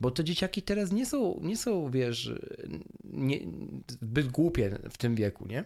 [0.00, 2.32] bo te dzieciaki teraz nie są, nie są wiesz,
[3.04, 3.40] nie,
[3.88, 5.64] zbyt głupie w tym wieku, nie?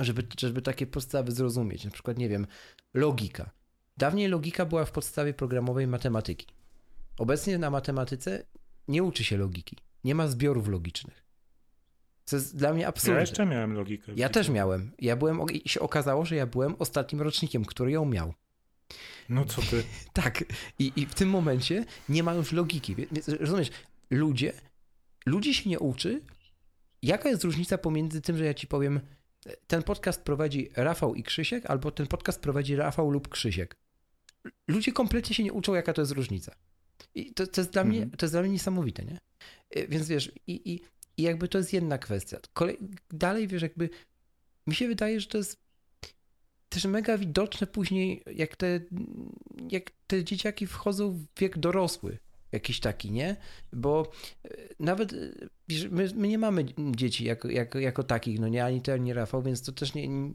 [0.00, 2.46] Żeby, żeby takie podstawy zrozumieć, na przykład, nie wiem,
[2.94, 3.57] logika
[3.98, 6.46] Dawniej logika była w podstawie programowej matematyki.
[7.18, 8.44] Obecnie na matematyce
[8.88, 9.76] nie uczy się logiki.
[10.04, 11.24] Nie ma zbiorów logicznych.
[12.24, 13.14] Co jest dla mnie absurdne.
[13.14, 14.12] Ja jeszcze miałem logikę.
[14.16, 14.90] Ja też miałem.
[14.98, 18.34] Ja byłem, i się okazało, że ja byłem ostatnim rocznikiem, który ją miał.
[19.28, 19.84] No co ty?
[20.22, 20.44] tak.
[20.78, 22.94] I, I w tym momencie nie ma już logiki.
[22.94, 23.70] Więc, rozumiesz,
[24.10, 24.52] ludzie,
[25.26, 26.20] ludzie się nie uczy.
[27.02, 29.00] Jaka jest różnica pomiędzy tym, że ja ci powiem,
[29.66, 33.87] ten podcast prowadzi Rafał i Krzysiek, albo ten podcast prowadzi Rafał lub Krzysiek
[34.68, 36.54] ludzie kompletnie się nie uczą, jaka to jest różnica.
[37.14, 38.16] I to, to, jest, dla mnie, mhm.
[38.16, 39.18] to jest dla mnie niesamowite, nie?
[39.70, 40.80] E, więc wiesz, i, i,
[41.16, 42.38] i jakby to jest jedna kwestia.
[42.52, 42.78] Kolej,
[43.10, 43.90] dalej, wiesz, jakby
[44.66, 45.60] mi się wydaje, że to jest
[46.68, 48.80] też mega widoczne później, jak te,
[49.70, 52.18] jak te dzieciaki wchodzą w wiek dorosły
[52.52, 53.36] jakiś taki, nie?
[53.72, 54.12] Bo
[54.44, 54.48] e,
[54.80, 55.16] nawet e,
[55.90, 59.42] my, my nie mamy dzieci jako, jako, jako takich, no nie ani ty, ani Rafał,
[59.42, 60.32] więc to też nie, nie,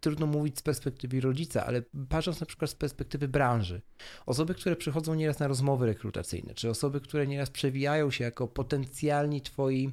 [0.00, 3.80] trudno mówić z perspektywy rodzica, ale patrząc na przykład z perspektywy branży,
[4.26, 9.40] osoby, które przychodzą nieraz na rozmowy rekrutacyjne, czy osoby, które nieraz przewijają się jako potencjalni
[9.40, 9.90] twoi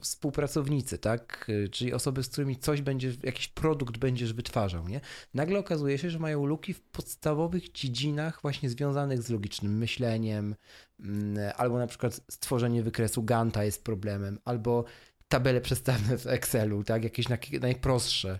[0.00, 1.50] współpracownicy, tak?
[1.70, 5.00] Czyli osoby, z którymi coś będziesz, jakiś produkt będziesz wytwarzał, nie?
[5.34, 10.54] Nagle okazuje się, że mają luki w podstawowych dziedzinach właśnie związanych z logicznym myśleniem,
[11.00, 14.84] mm, albo na przykład stworzenie wykresu Ganta jest problemem, albo
[15.28, 17.26] tabele przedstawne w Excelu, tak, jakieś
[17.60, 18.38] najprostsze.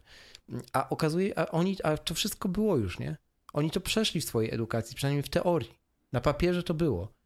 [0.72, 3.16] A okazuje, a oni, a to wszystko było już, nie?
[3.52, 5.78] Oni to przeszli w swojej edukacji, przynajmniej w teorii.
[6.12, 7.21] Na papierze to było.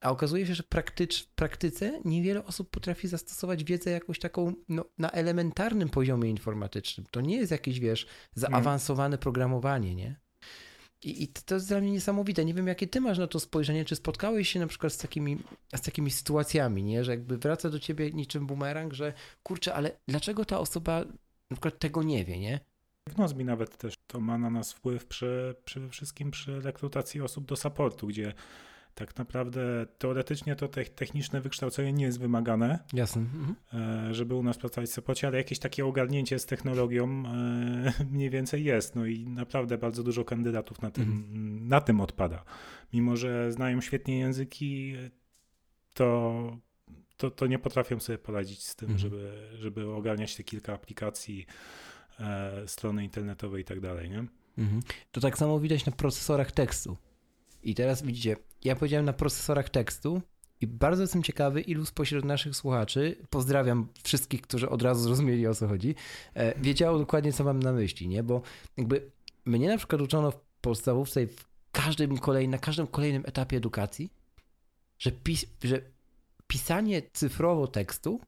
[0.00, 4.84] A okazuje się, że praktycz, w praktyce niewiele osób potrafi zastosować wiedzę jakąś taką no,
[4.98, 7.06] na elementarnym poziomie informatycznym.
[7.10, 10.20] To nie jest jakieś, wiesz, zaawansowane programowanie, nie?
[11.02, 12.44] I, I, to jest dla mnie niesamowite.
[12.44, 13.84] Nie wiem, jakie ty masz na to spojrzenie.
[13.84, 15.38] Czy spotkałeś się na przykład z takimi,
[15.76, 17.04] z takimi sytuacjami, nie?
[17.04, 21.04] że jakby wraca do ciebie niczym bumerang, że kurczę, ale dlaczego ta osoba
[21.50, 22.60] na przykład tego nie wie, nie?
[23.08, 27.46] W mi nawet też to ma na nas wpływ przy, przede wszystkim przy rekrutacji osób
[27.46, 28.34] do supportu, gdzie
[28.98, 33.22] tak naprawdę teoretycznie to techniczne wykształcenie nie jest wymagane, Jasne.
[33.22, 33.54] Mhm.
[34.08, 38.30] E, żeby u nas pracować w supporcie, ale jakieś takie ogarnięcie z technologią e, mniej
[38.30, 38.96] więcej jest.
[38.96, 41.68] No i naprawdę bardzo dużo kandydatów na tym, mhm.
[41.68, 42.44] na tym odpada.
[42.92, 44.94] Mimo, że znają świetnie języki,
[45.94, 46.56] to,
[47.16, 48.98] to, to nie potrafią sobie poradzić z tym, mhm.
[48.98, 51.46] żeby, żeby ogarniać te kilka aplikacji,
[52.20, 54.24] e, strony internetowe i tak dalej, nie?
[54.58, 54.82] Mhm.
[55.12, 56.96] To tak samo widać na procesorach tekstu.
[57.62, 60.22] I teraz widzicie, ja powiedziałem na procesorach tekstu
[60.60, 65.54] i bardzo jestem ciekawy, ilu spośród naszych słuchaczy, pozdrawiam wszystkich, którzy od razu zrozumieli o
[65.54, 65.94] co chodzi,
[66.34, 68.22] e, wiedziało dokładnie, co mam na myśli, nie?
[68.22, 68.42] Bo
[68.76, 69.10] jakby
[69.44, 74.12] mnie na przykład uczono w podstawówce i w każdym kolej, na każdym kolejnym etapie edukacji,
[74.98, 75.80] że, pis, że
[76.46, 78.20] pisanie cyfrowo tekstu,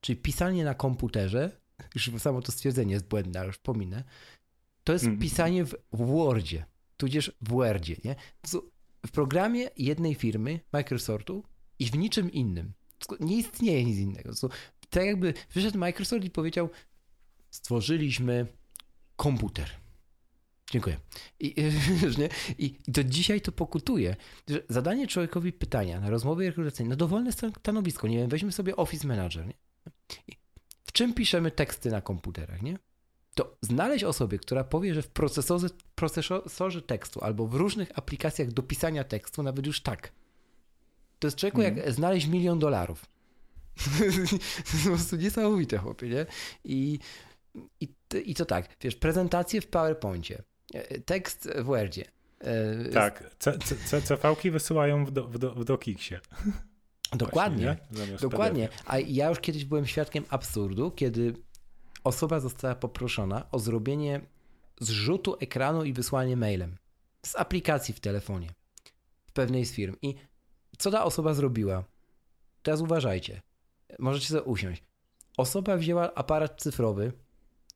[0.00, 1.60] czyli pisanie na komputerze,
[1.94, 4.04] już samo to stwierdzenie jest błędne, ale już pominę,
[4.84, 5.18] to jest mm.
[5.18, 6.64] pisanie w Wordzie,
[7.00, 8.16] tudzież w Wordzie, nie?
[9.06, 11.44] W programie jednej firmy, Microsoftu
[11.78, 12.72] i w niczym innym.
[13.20, 14.32] Nie istnieje nic innego.
[14.90, 16.70] Tak jakby wyszedł Microsoft i powiedział,
[17.50, 18.46] stworzyliśmy
[19.16, 19.70] komputer.
[20.70, 21.00] Dziękuję.
[21.40, 21.54] I,
[22.18, 22.28] nie?
[22.58, 24.16] I do dzisiaj to pokutuje,
[24.48, 29.06] że zadanie człowiekowi pytania na rozmowie rekrutacyjnej, na dowolne stanowisko, nie wiem, weźmy sobie Office
[29.08, 29.54] Manager, nie?
[30.84, 32.78] w czym piszemy teksty na komputerach, nie?
[33.40, 38.62] To znaleźć osobę, która powie, że w procesorze, procesorze tekstu albo w różnych aplikacjach do
[38.62, 40.12] pisania tekstu, nawet już tak.
[41.18, 41.64] To jest człowieku mm.
[41.64, 41.94] jak mhm.
[41.94, 43.06] znaleźć milion dolarów.
[43.98, 46.26] to jest po prostu niesamowite, chłopie, nie?
[46.64, 46.98] I,
[47.80, 47.88] i,
[48.24, 50.42] I to tak, wiesz, prezentacje w PowerPoincie,
[50.74, 52.04] e, tekst w Wordzie.
[52.40, 53.36] E, tak,
[53.84, 55.64] CCV-ki wysyłają w, do, w, do, w.
[57.12, 58.68] Dokładnie, Właśnie, dokładnie.
[58.86, 61.34] A ja już kiedyś byłem świadkiem absurdu, kiedy
[62.04, 64.20] osoba została poproszona o zrobienie
[64.80, 66.76] zrzutu ekranu i wysłanie mailem
[67.26, 68.48] z aplikacji w telefonie
[69.26, 69.96] w pewnej z firm.
[70.02, 70.14] I
[70.78, 71.84] co ta osoba zrobiła?
[72.62, 73.42] Teraz uważajcie.
[73.98, 74.82] Możecie sobie usiąść.
[75.36, 77.12] Osoba wzięła aparat cyfrowy,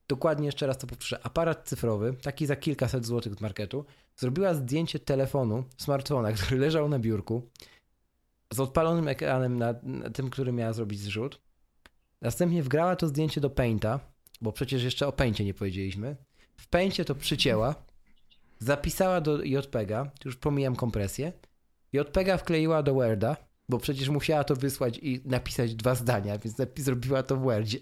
[0.08, 3.84] dokładnie jeszcze raz to powtórzę, aparat cyfrowy, taki za kilkaset złotych z marketu,
[4.16, 7.50] zrobiła zdjęcie telefonu, smartfona, który leżał na biurku,
[8.52, 11.40] z odpalonym ekranem na, na tym, który miała zrobić zrzut.
[12.20, 14.00] Następnie wgrała to zdjęcie do Painta,
[14.40, 16.16] bo przecież jeszcze o Paincie nie powiedzieliśmy.
[16.56, 17.74] W Paincie to przycięła,
[18.58, 21.32] zapisała do JPEGa, już pomijam kompresję.
[21.92, 23.36] JPEGa wkleiła do Worda,
[23.68, 27.78] bo przecież musiała to wysłać i napisać dwa zdania, więc zrobiła to w Wordzie.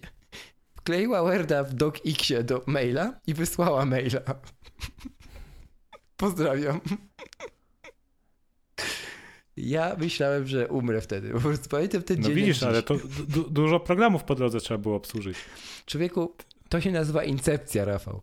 [0.77, 4.21] Wkleiła Worda w docxie do maila i wysłała maila.
[6.17, 6.81] Pozdrawiam.
[9.57, 11.31] Ja myślałem, że umrę wtedy.
[11.31, 12.33] Po prostu pamiętam ten no dzień.
[12.33, 12.97] No widzisz, ale to
[13.29, 15.37] du dużo programów po drodze trzeba było obsłużyć.
[15.87, 16.37] Człowieku,
[16.69, 18.23] to się nazywa incepcja, Rafał.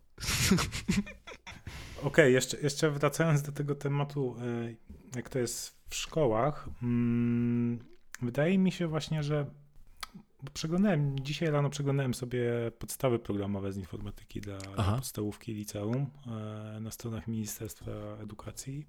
[1.96, 4.74] Okej, okay, jeszcze, jeszcze wracając do tego tematu, e,
[5.16, 7.78] jak to jest w szkołach, mm,
[8.22, 9.46] wydaje mi się właśnie, że
[10.54, 12.42] przeglądałem, dzisiaj rano przeglądałem sobie
[12.78, 17.90] podstawy programowe z informatyki dla, dla podstawówki liceum e, na stronach Ministerstwa
[18.22, 18.86] Edukacji.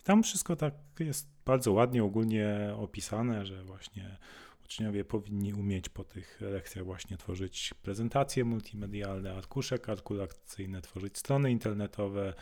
[0.00, 4.18] I tam wszystko tak jest bardzo ładnie, ogólnie opisane, że właśnie
[4.64, 12.34] uczniowie powinni umieć po tych lekcjach właśnie tworzyć prezentacje multimedialne, arkusze kalkulacyjne, tworzyć strony internetowe,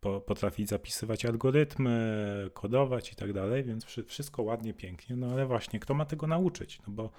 [0.00, 5.80] po, potrafić zapisywać algorytmy, kodować i tak dalej, więc wszystko ładnie, pięknie, no ale właśnie
[5.80, 6.78] kto ma tego nauczyć?
[6.86, 7.10] No bo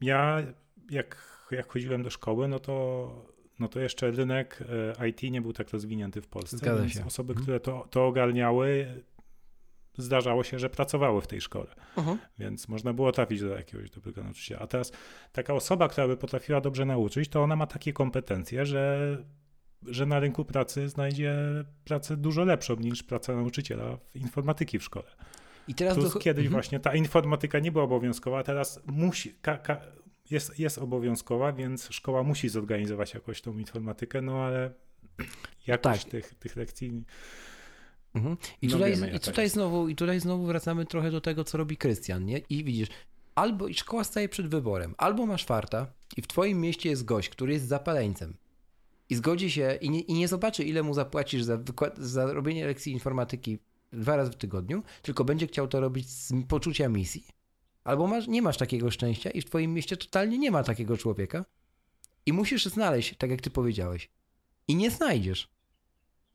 [0.00, 0.42] ja
[0.90, 4.64] jak, jak chodziłem do szkoły, no to no to jeszcze rynek
[4.98, 6.58] e, IT nie był tak rozwinięty w Polsce.
[6.58, 7.04] Zgadza więc się.
[7.06, 7.42] osoby, mhm.
[7.42, 8.86] które to, to ogarniały,
[9.98, 11.66] zdarzało się, że pracowały w tej szkole.
[11.66, 12.16] Uh mhm.
[12.16, 12.20] -huh.
[12.38, 14.60] Więc można było trafić do jakiegoś dobrego nauczyciela.
[14.60, 14.92] A teraz
[15.32, 19.16] taka osoba, która by potrafiła dobrze nauczyć, to ona ma takie kompetencje, że,
[19.82, 21.36] że na rynku pracy znajdzie
[21.84, 25.10] pracę dużo lepszą niż praca nauczyciela w informatyki w szkole.
[25.68, 26.18] I teraz Plus do...
[26.18, 26.52] kiedyś mhm.
[26.52, 29.80] właśnie ta informatyka nie była obowiązkowa, teraz musi, ka, ka,
[30.30, 34.70] jest, jest obowiązkowa, więc szkoła musi zorganizować jakoś tą informatykę, no ale
[35.66, 36.10] jakość tak.
[36.10, 37.04] tych, tych lekcji
[38.14, 38.36] Mhm.
[38.62, 41.58] I, no tutaj, wiemy, i, tutaj znowu, I tutaj znowu wracamy trochę do tego, co
[41.58, 42.38] robi Krystian, nie?
[42.38, 42.88] I widzisz,
[43.34, 45.86] albo i szkoła staje przed wyborem, albo masz farta
[46.16, 48.36] i w twoim mieście jest gość, który jest zapaleńcem
[49.10, 52.66] i zgodzi się i nie, i nie zobaczy, ile mu zapłacisz za, wykład, za robienie
[52.66, 53.58] lekcji informatyki
[53.94, 57.26] dwa razy w tygodniu, tylko będzie chciał to robić z poczucia misji.
[57.84, 61.44] Albo masz, nie masz takiego szczęścia i w twoim mieście totalnie nie ma takiego człowieka
[62.26, 64.10] i musisz znaleźć, tak jak ty powiedziałeś.
[64.68, 65.48] I nie znajdziesz.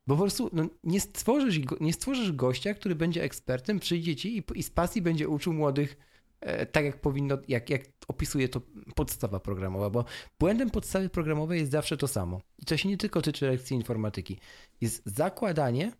[0.07, 4.43] Bo po prostu no, nie, stworzysz, nie stworzysz gościa, który będzie ekspertem, przyjdzie ci i,
[4.55, 5.97] i z pasji będzie uczył młodych
[6.41, 8.61] e, tak, jak powinno, jak, jak opisuje to
[8.95, 10.05] podstawa programowa, bo
[10.39, 12.41] błędem podstawy programowej jest zawsze to samo.
[12.59, 14.39] I to się nie tylko tyczy lekcji informatyki.
[14.81, 15.91] Jest zakładanie,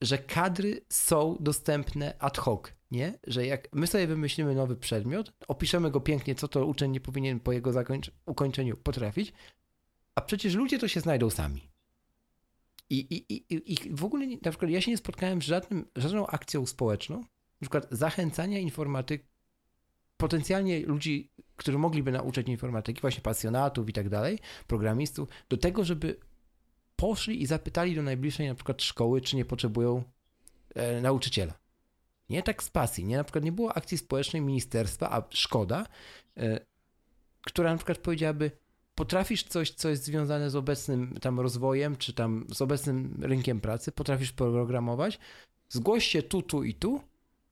[0.00, 3.18] że kadry są dostępne ad hoc, nie?
[3.26, 7.40] Że jak my sobie wymyślimy nowy przedmiot, opiszemy go pięknie, co to uczeń nie powinien
[7.40, 7.72] po jego
[8.26, 9.32] ukończeniu potrafić,
[10.14, 11.70] a przecież ludzie to się znajdą sami.
[12.90, 16.26] I, i, i, i w ogóle, na przykład ja się nie spotkałem z żadnym, żadną
[16.26, 19.26] akcją społeczną, na przykład zachęcania informatyk,
[20.16, 26.20] potencjalnie ludzi, którzy mogliby nauczyć informatyki, właśnie pasjonatów i tak dalej, programistów, do tego, żeby
[27.00, 30.02] poszli i zapytali do najbliższej na przykład szkoły, czy nie potrzebują
[30.74, 31.54] e, nauczyciela.
[32.30, 33.16] Nie tak z pasji, nie?
[33.16, 35.86] Na przykład nie było akcji społecznej ministerstwa, a szkoda,
[36.36, 36.60] e,
[37.46, 38.50] która na przykład powiedziałaby,
[38.94, 43.92] potrafisz coś, co jest związane z obecnym tam rozwojem, czy tam z obecnym rynkiem pracy,
[43.92, 45.18] potrafisz programować,
[45.68, 47.00] zgłoś się tu, tu i tu,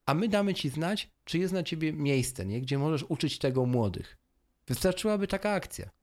[0.07, 2.61] a my damy ci znać, czy jest na ciebie miejsce, nie?
[2.61, 4.16] gdzie możesz uczyć tego młodych.
[4.66, 5.97] Wystarczyłaby taka akcja.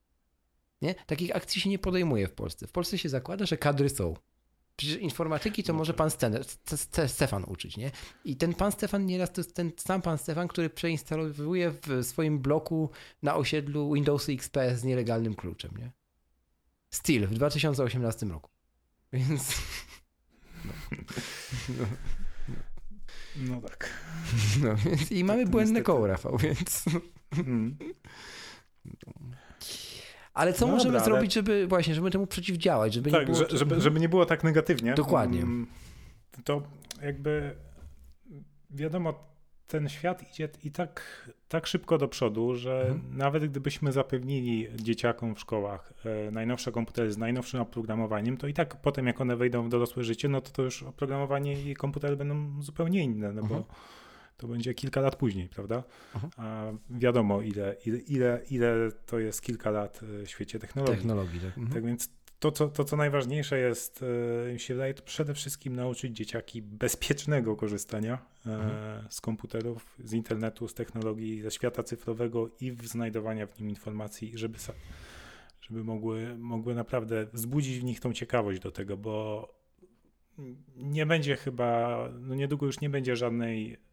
[0.82, 0.94] Nie?
[0.94, 2.66] Takich akcji się nie podejmuje w Polsce.
[2.66, 4.14] W Polsce się zakłada, że kadry są.
[4.76, 5.96] Przecież informatyki to no może tak.
[5.96, 6.10] pan
[7.08, 7.90] Stefan uczyć, nie?
[8.24, 12.38] I ten pan Stefan nieraz to jest ten sam pan Stefan, który przeinstalowuje w swoim
[12.38, 12.90] bloku
[13.22, 15.92] na osiedlu Windowsy XP z nielegalnym kluczem, nie?
[16.90, 18.50] Steel w 2018 roku.
[19.12, 19.54] Więc...
[20.64, 20.74] No,
[21.68, 21.86] no,
[23.36, 23.90] no tak.
[24.62, 26.84] No, więc i mamy błędne koło, Rafał, więc...
[27.32, 27.78] Mm.
[30.36, 31.46] Ale co no możemy dobra, zrobić, ale...
[31.46, 33.48] żeby właśnie, żeby temu przeciwdziałać, żeby tak, nie było...
[33.50, 34.94] żeby, żeby nie było tak negatywnie.
[34.94, 35.42] Dokładnie.
[35.42, 35.66] Mm,
[36.44, 36.62] to
[37.02, 37.56] jakby
[38.70, 39.14] wiadomo,
[39.66, 41.02] ten świat idzie i tak,
[41.48, 43.16] tak szybko do przodu, że mhm.
[43.16, 48.76] nawet gdybyśmy zapewnili dzieciakom w szkołach e, najnowsze komputery z najnowszym oprogramowaniem, to i tak
[48.76, 52.62] potem jak one wejdą w dorosłe życie, no to, to już oprogramowanie i komputery będą
[52.62, 53.64] zupełnie inne, no mhm.
[54.36, 55.84] To będzie kilka lat później, prawda?
[56.36, 60.96] A wiadomo, ile, ile, ile, ile to jest kilka lat w świecie technologii.
[60.96, 61.58] Technologii, tak.
[61.58, 61.72] Mhm.
[61.72, 64.04] tak więc to co, to, co najważniejsze jest,
[64.48, 69.06] e, mi się wydaje, to przede wszystkim nauczyć dzieciaki bezpiecznego korzystania e, mhm.
[69.10, 74.32] z komputerów, z internetu, z technologii, ze świata cyfrowego i w znajdowania w nim informacji,
[74.38, 74.58] żeby,
[75.60, 79.48] żeby mogły, mogły naprawdę wzbudzić w nich tą ciekawość do tego, bo
[80.76, 83.85] nie będzie chyba, no niedługo już nie będzie żadnej E,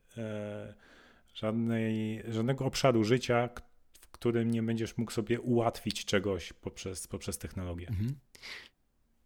[1.33, 3.49] żadnej, żadnego obszaru życia,
[4.01, 7.87] w którym nie będziesz mógł sobie ułatwić czegoś poprzez, poprzez technologię.
[7.87, 8.15] Mhm.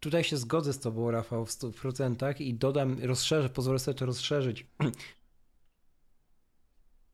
[0.00, 4.66] Tutaj się zgodzę z Tobą, Rafał, w 100% i dodam, rozszerzę, pozwolę sobie to rozszerzyć.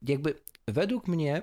[0.02, 0.34] Jakby
[0.68, 1.42] według mnie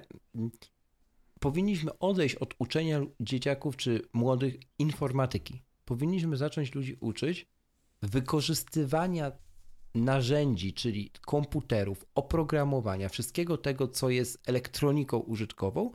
[1.40, 5.62] powinniśmy odejść od uczenia dzieciaków czy młodych informatyki.
[5.86, 7.48] Powinniśmy zacząć ludzi uczyć
[8.02, 9.32] wykorzystywania
[9.96, 15.92] narzędzi, czyli komputerów, oprogramowania, wszystkiego tego, co jest elektroniką użytkową,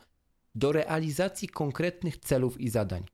[0.54, 3.04] do realizacji konkretnych celów i zadań.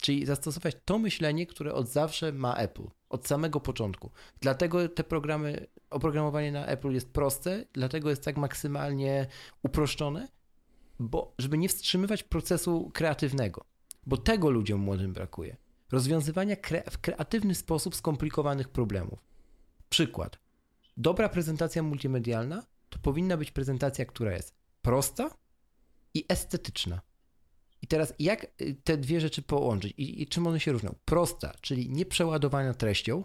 [0.00, 4.10] Czyli zastosować to myślenie, które od zawsze ma Apple, od samego początku.
[4.40, 9.26] Dlatego te programy, oprogramowanie na Apple jest proste, dlatego jest tak maksymalnie
[9.62, 10.28] uproszczone,
[10.98, 13.64] bo żeby nie wstrzymywać procesu kreatywnego,
[14.06, 15.56] bo tego ludziom młodym brakuje.
[15.92, 19.27] Rozwiązywania kre w kreatywny sposób skomplikowanych problemów.
[19.88, 20.38] Przykład.
[20.96, 25.30] Dobra prezentacja multimedialna to powinna być prezentacja, która jest prosta
[26.14, 27.00] i estetyczna.
[27.82, 30.94] I teraz jak y, te dwie rzeczy połączyć i, i czym one się różnią?
[31.04, 33.24] Prosta, czyli nieprzeładowana treścią,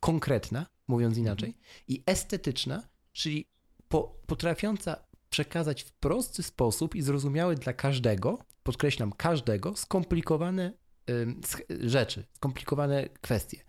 [0.00, 1.26] konkretna, mówiąc mhm.
[1.26, 1.54] inaczej,
[1.88, 3.48] i estetyczna, czyli
[3.88, 4.96] po, potrafiąca
[5.30, 10.72] przekazać w prosty sposób i zrozumiały dla każdego, podkreślam każdego, skomplikowane
[11.10, 13.64] y, rzeczy, skomplikowane kwestie.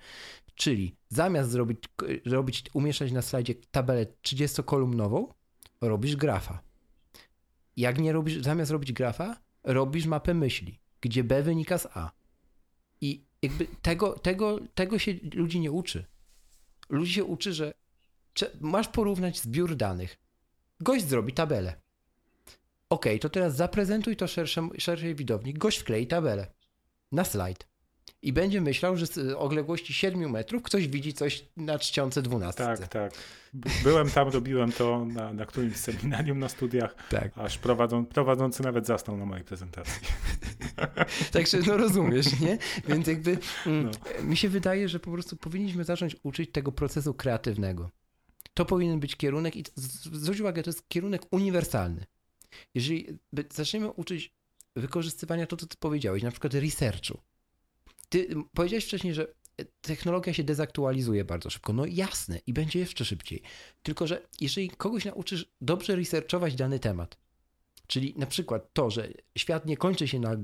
[0.60, 1.84] Czyli zamiast zrobić,
[2.26, 5.34] zrobić, umieszczać na slajdzie tabelę 30-kolumnową,
[5.82, 6.62] robisz grafa.
[7.78, 12.12] Jak nie robisz, zamiast robić grafa, robisz mapę myśli, gdzie B wynika z A.
[13.02, 16.06] I jakby tego, tego, tego się ludzi nie uczy.
[16.90, 17.74] Ludzi się uczy, że
[18.62, 20.18] masz porównać zbiór danych.
[20.80, 21.82] Gość zrobi tabelę.
[22.90, 25.54] Ok, to teraz zaprezentuj to szerszej, szerszej widowni.
[25.54, 26.54] Gość wklei tabelę
[27.12, 27.69] na slajd.
[28.22, 32.64] I będzie myślał, że z odległości 7 metrów ktoś widzi coś na czcionce 12.
[32.64, 33.14] Tak, tak.
[33.84, 37.32] Byłem tam, robiłem to na, na którymś seminarium na studiach, tak.
[37.36, 40.02] aż prowadzą, prowadzący nawet zasnął na mojej prezentacji.
[41.32, 42.58] Także no rozumiesz, nie?
[42.88, 44.24] Więc jakby mm, no.
[44.24, 47.90] mi się wydaje, że po prostu powinniśmy zacząć uczyć tego procesu kreatywnego.
[48.54, 52.06] To powinien być kierunek i zwróć uwagę, to jest kierunek uniwersalny.
[52.76, 53.20] Jeżeli
[53.54, 54.34] zaczniemy uczyć
[54.76, 57.20] wykorzystywania to, co ty powiedziałeś, na przykład researchu.
[58.10, 59.28] Ty powiedziałeś wcześniej, że
[59.82, 61.74] technologia się dezaktualizuje bardzo szybko.
[61.74, 63.42] No jasne i będzie jeszcze szybciej.
[63.84, 67.18] Tylko, że jeżeli kogoś nauczysz dobrze researchować dany temat,
[67.88, 70.38] czyli na przykład to, że świat nie kończy się na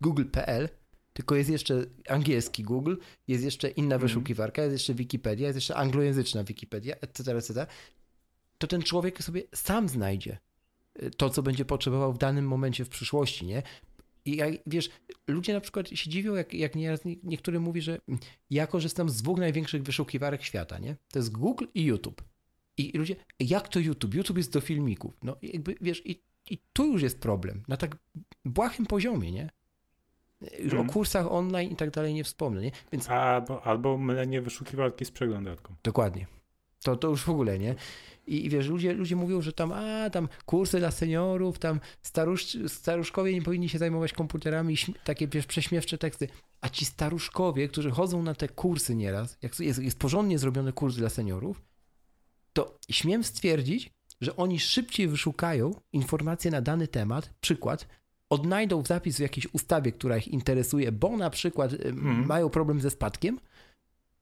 [0.00, 0.68] google.pl,
[1.12, 2.94] tylko jest jeszcze angielski Google,
[3.28, 4.00] jest jeszcze inna mhm.
[4.00, 7.66] wyszukiwarka, jest jeszcze Wikipedia, jest jeszcze anglojęzyczna Wikipedia, etc., etc.,
[8.58, 10.38] to ten człowiek sobie sam znajdzie
[11.02, 13.62] y, to, co będzie potrzebował w danym momencie w przyszłości, nie?
[14.24, 14.90] I jak, wiesz,
[15.26, 17.98] ludzie na przykład się dziwią, jak, jak nieraz niektóry mówi, że
[18.50, 20.96] ja korzystam z dwóch największych wyszukiwarek świata, nie?
[21.12, 22.22] To jest Google i YouTube.
[22.76, 24.14] I ludzie, jak to YouTube?
[24.14, 25.14] YouTube jest do filmików.
[25.22, 27.96] No jakby, wiesz, i, i tu już jest problem, na tak
[28.44, 29.50] błahym poziomie, nie?
[30.58, 30.90] Już hmm.
[30.90, 32.70] o kursach online i tak dalej nie wspomnę, nie?
[32.92, 33.10] Więc...
[33.10, 35.74] Albo, albo mylenie wyszukiwarki z przeglądarką.
[35.84, 36.26] Dokładnie.
[36.84, 37.74] To, to już w ogóle, nie?
[38.26, 42.56] I, I, wiesz, ludzie, ludzie mówią, że tam, a, tam kursy dla seniorów, tam starusz,
[42.66, 46.28] staruszkowie nie powinni się zajmować komputerami, takie, wiesz, prześmiewcze teksty.
[46.60, 50.96] A ci staruszkowie, którzy chodzą na te kursy nieraz, jak jest, jest porządnie zrobiony kurs
[50.96, 51.62] dla seniorów,
[52.52, 57.86] to śmiem stwierdzić, że oni szybciej wyszukają informacje na dany temat, przykład,
[58.30, 62.26] odnajdą zapis w jakiejś ustawie, która ich interesuje, bo na przykład mm.
[62.26, 63.40] mają problem ze spadkiem,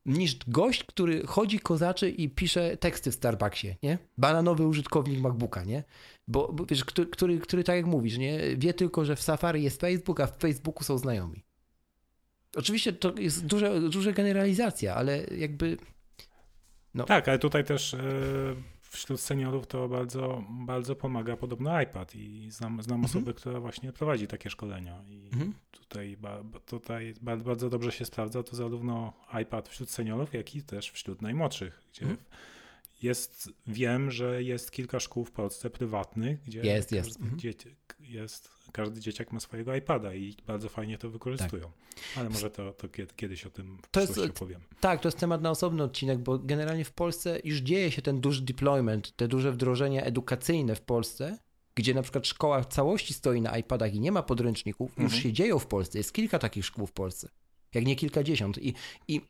[0.07, 3.99] niż gość, który chodzi kozaczy i pisze teksty w Starbucksie, nie?
[4.19, 5.85] Bananowy użytkownik MacBooka, nie?
[6.29, 8.41] Bo, bo wiesz, który, który, który, tak jak mówisz, nie?
[8.57, 11.45] Wie tylko, że w Safari jest Facebook, a w Facebooku są znajomi.
[12.57, 15.77] Oczywiście to jest duża, duża generalizacja, ale jakby...
[16.95, 17.05] No.
[17.05, 17.97] Tak, ale tutaj też...
[18.93, 23.05] Wśród seniorów to bardzo, bardzo pomaga podobno iPad i znam, znam mhm.
[23.05, 25.55] osobę, która właśnie prowadzi takie szkolenia i mhm.
[25.71, 26.17] tutaj,
[26.67, 29.13] tutaj bardzo dobrze się sprawdza to zarówno
[29.43, 32.21] iPad wśród seniorów, jak i też wśród najmłodszych, gdzie mhm.
[33.03, 37.21] jest, wiem, że jest kilka szkół w Polsce prywatnych, gdzie jest, jest.
[37.21, 37.41] Mhm.
[38.01, 41.63] jest każdy dzieciak ma swojego iPada i bardzo fajnie to wykorzystują.
[41.63, 42.03] Tak.
[42.17, 44.61] Ale może to, to kiedyś o tym w to jest, opowiem.
[44.81, 48.21] Tak, to jest temat na osobny odcinek, bo generalnie w Polsce już dzieje się ten
[48.21, 51.39] duży deployment, te duże wdrożenia edukacyjne w Polsce,
[51.75, 55.09] gdzie na przykład szkoła w całości stoi na iPadach i nie ma podręczników, mhm.
[55.09, 55.99] już się dzieją w Polsce.
[55.99, 57.29] Jest kilka takich szkół w Polsce,
[57.75, 58.59] jak nie kilkadziesiąt.
[58.59, 58.75] I,
[59.09, 59.21] i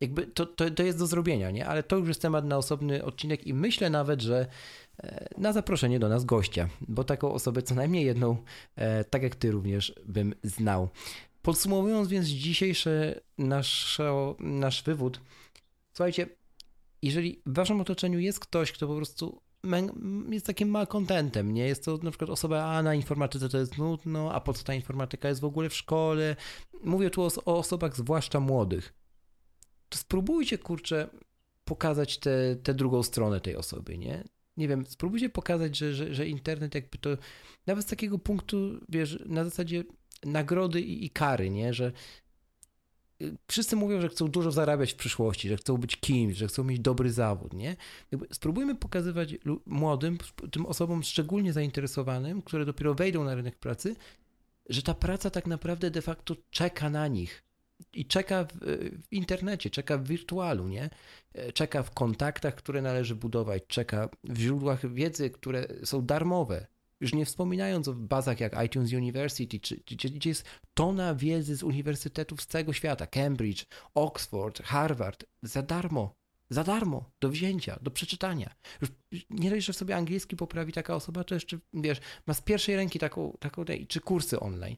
[0.00, 1.66] jakby to, to, to jest do zrobienia, nie?
[1.66, 4.46] Ale to już jest temat na osobny odcinek i myślę nawet, że e,
[5.38, 8.36] na zaproszenie do nas gościa, bo taką osobę co najmniej jedną,
[8.76, 10.88] e, tak jak ty również bym znał.
[11.42, 14.00] Podsumowując więc dzisiejszy nasz,
[14.40, 15.20] nasz wywód,
[15.92, 16.26] słuchajcie,
[17.02, 19.40] jeżeli w waszym otoczeniu jest ktoś, kto po prostu
[20.30, 21.66] jest takim malkontentem, nie?
[21.66, 24.74] Jest to na przykład osoba, a na informatyce to jest nudno, a po co ta
[24.74, 26.36] informatyka jest w ogóle w szkole?
[26.84, 29.02] Mówię tu o, o osobach zwłaszcza młodych
[29.92, 31.08] to spróbujcie, kurczę,
[31.64, 32.18] pokazać
[32.62, 34.24] tę drugą stronę tej osoby, nie?
[34.56, 37.10] Nie wiem, spróbujcie pokazać, że, że, że internet jakby to,
[37.66, 39.84] nawet z takiego punktu, wiesz, na zasadzie
[40.24, 41.74] nagrody i, i kary, nie?
[41.74, 41.92] Że
[43.22, 46.64] y, wszyscy mówią, że chcą dużo zarabiać w przyszłości, że chcą być kimś, że chcą
[46.64, 47.76] mieć dobry zawód, nie?
[48.32, 49.34] Spróbujmy pokazywać
[49.66, 50.18] młodym,
[50.50, 53.96] tym osobom szczególnie zainteresowanym, które dopiero wejdą na rynek pracy,
[54.68, 57.44] że ta praca tak naprawdę de facto czeka na nich,
[57.92, 60.90] i czeka w, w, internecie, czeka w wirtualu, nie?
[61.54, 66.66] Czeka w kontaktach, które należy budować, czeka w źródłach wiedzy, które są darmowe.
[67.00, 71.62] Już nie wspominając o bazach jak iTunes University, czy, gdzie, gdzie jest tona wiedzy z
[71.62, 76.14] uniwersytetów z całego świata, Cambridge, Oxford, Harvard, za darmo,
[76.50, 78.54] za darmo, do wzięcia, do przeczytania.
[78.80, 78.90] Już
[79.30, 82.98] nie dość, że sobie angielski poprawi taka osoba, to jeszcze, wiesz, ma z pierwszej ręki
[82.98, 84.76] taką, taką czy kursy online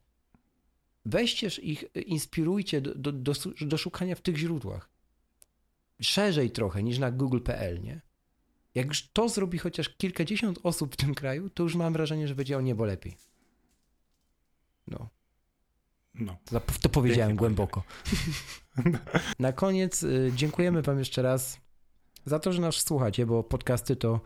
[1.05, 4.91] weźcież ich, inspirujcie do, do, do, do szukania w tych źródłach.
[6.03, 8.01] Szerzej trochę niż na google.pl, nie?
[8.75, 12.35] Jak już to zrobi chociaż kilkadziesiąt osób w tym kraju, to już mam wrażenie, że
[12.35, 13.17] będzie o niebo lepiej.
[14.87, 15.09] No.
[16.15, 16.37] No.
[16.81, 17.83] To powiedziałem Pięknie głęboko.
[19.39, 21.61] Na koniec y, dziękujemy Wam jeszcze raz
[22.25, 24.21] za to, że nas słuchacie, bo podcasty to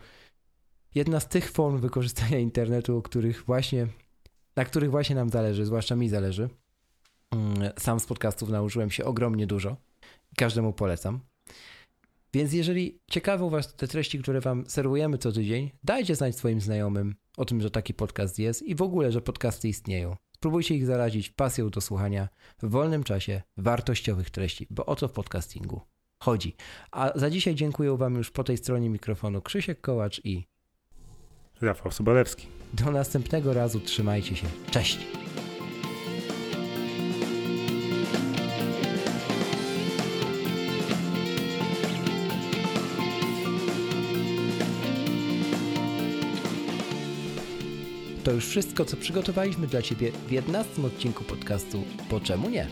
[0.95, 3.87] jedna z tych form wykorzystania internetu, o których właśnie,
[4.55, 6.49] na których właśnie nam zależy, zwłaszcza mi zależy.
[7.31, 9.77] Mm, sam z podcastów nauczyłem się ogromnie dużo.
[10.37, 11.19] Każdemu polecam.
[12.33, 17.15] Więc jeżeli ciekawią Was te treści, które Wam serwujemy co tydzień, dajcie znać swoim znajomym
[17.37, 20.15] o tym, że taki podcast jest i w ogóle, że podcasty istnieją.
[20.35, 22.29] Spróbujcie ich zarazić pasją do słuchania
[22.61, 25.81] w wolnym czasie wartościowych treści, bo o to w podcastingu
[26.19, 26.55] chodzi.
[26.91, 30.47] A za dzisiaj dziękuję Wam już po tej stronie mikrofonu Krzysiek Kołacz i
[31.61, 32.47] Rafał Sobolewski.
[32.73, 34.47] do następnego razu trzymajcie się.
[34.71, 34.99] Cześć!
[48.39, 52.67] Już wszystko, co przygotowaliśmy dla Ciebie w 11 odcinku podcastu Bo czemu nie?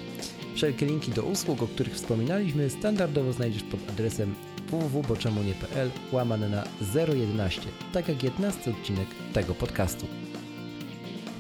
[0.56, 4.36] Wszelkie linki do usług, o których wspominaliśmy, standardowo znajdziesz pod adresem
[4.68, 6.64] www.boczemunie.pl łamane na
[7.16, 7.62] 011,
[7.94, 10.08] tak jak 11 odcinek tego podcastu.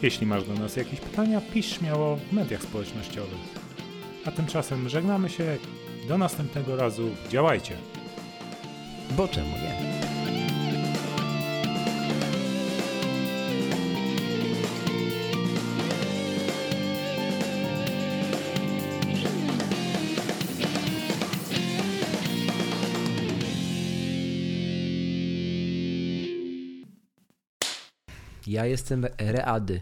[0.01, 3.39] Jeśli masz do nas jakieś pytania, pisz śmiało w mediach społecznościowych.
[4.25, 5.57] A tymczasem żegnamy się.
[6.07, 7.09] Do następnego razu.
[7.29, 7.75] Działajcie!
[9.17, 9.96] Bo czemu nie?
[28.57, 29.81] Ja jestem Ready.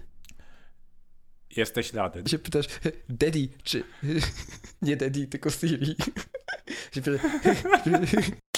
[1.56, 2.24] Jesteś rady.
[2.30, 2.66] Się pytasz,
[3.10, 3.84] Daddy, czy...
[4.82, 5.96] Nie Daddy, tylko Siri.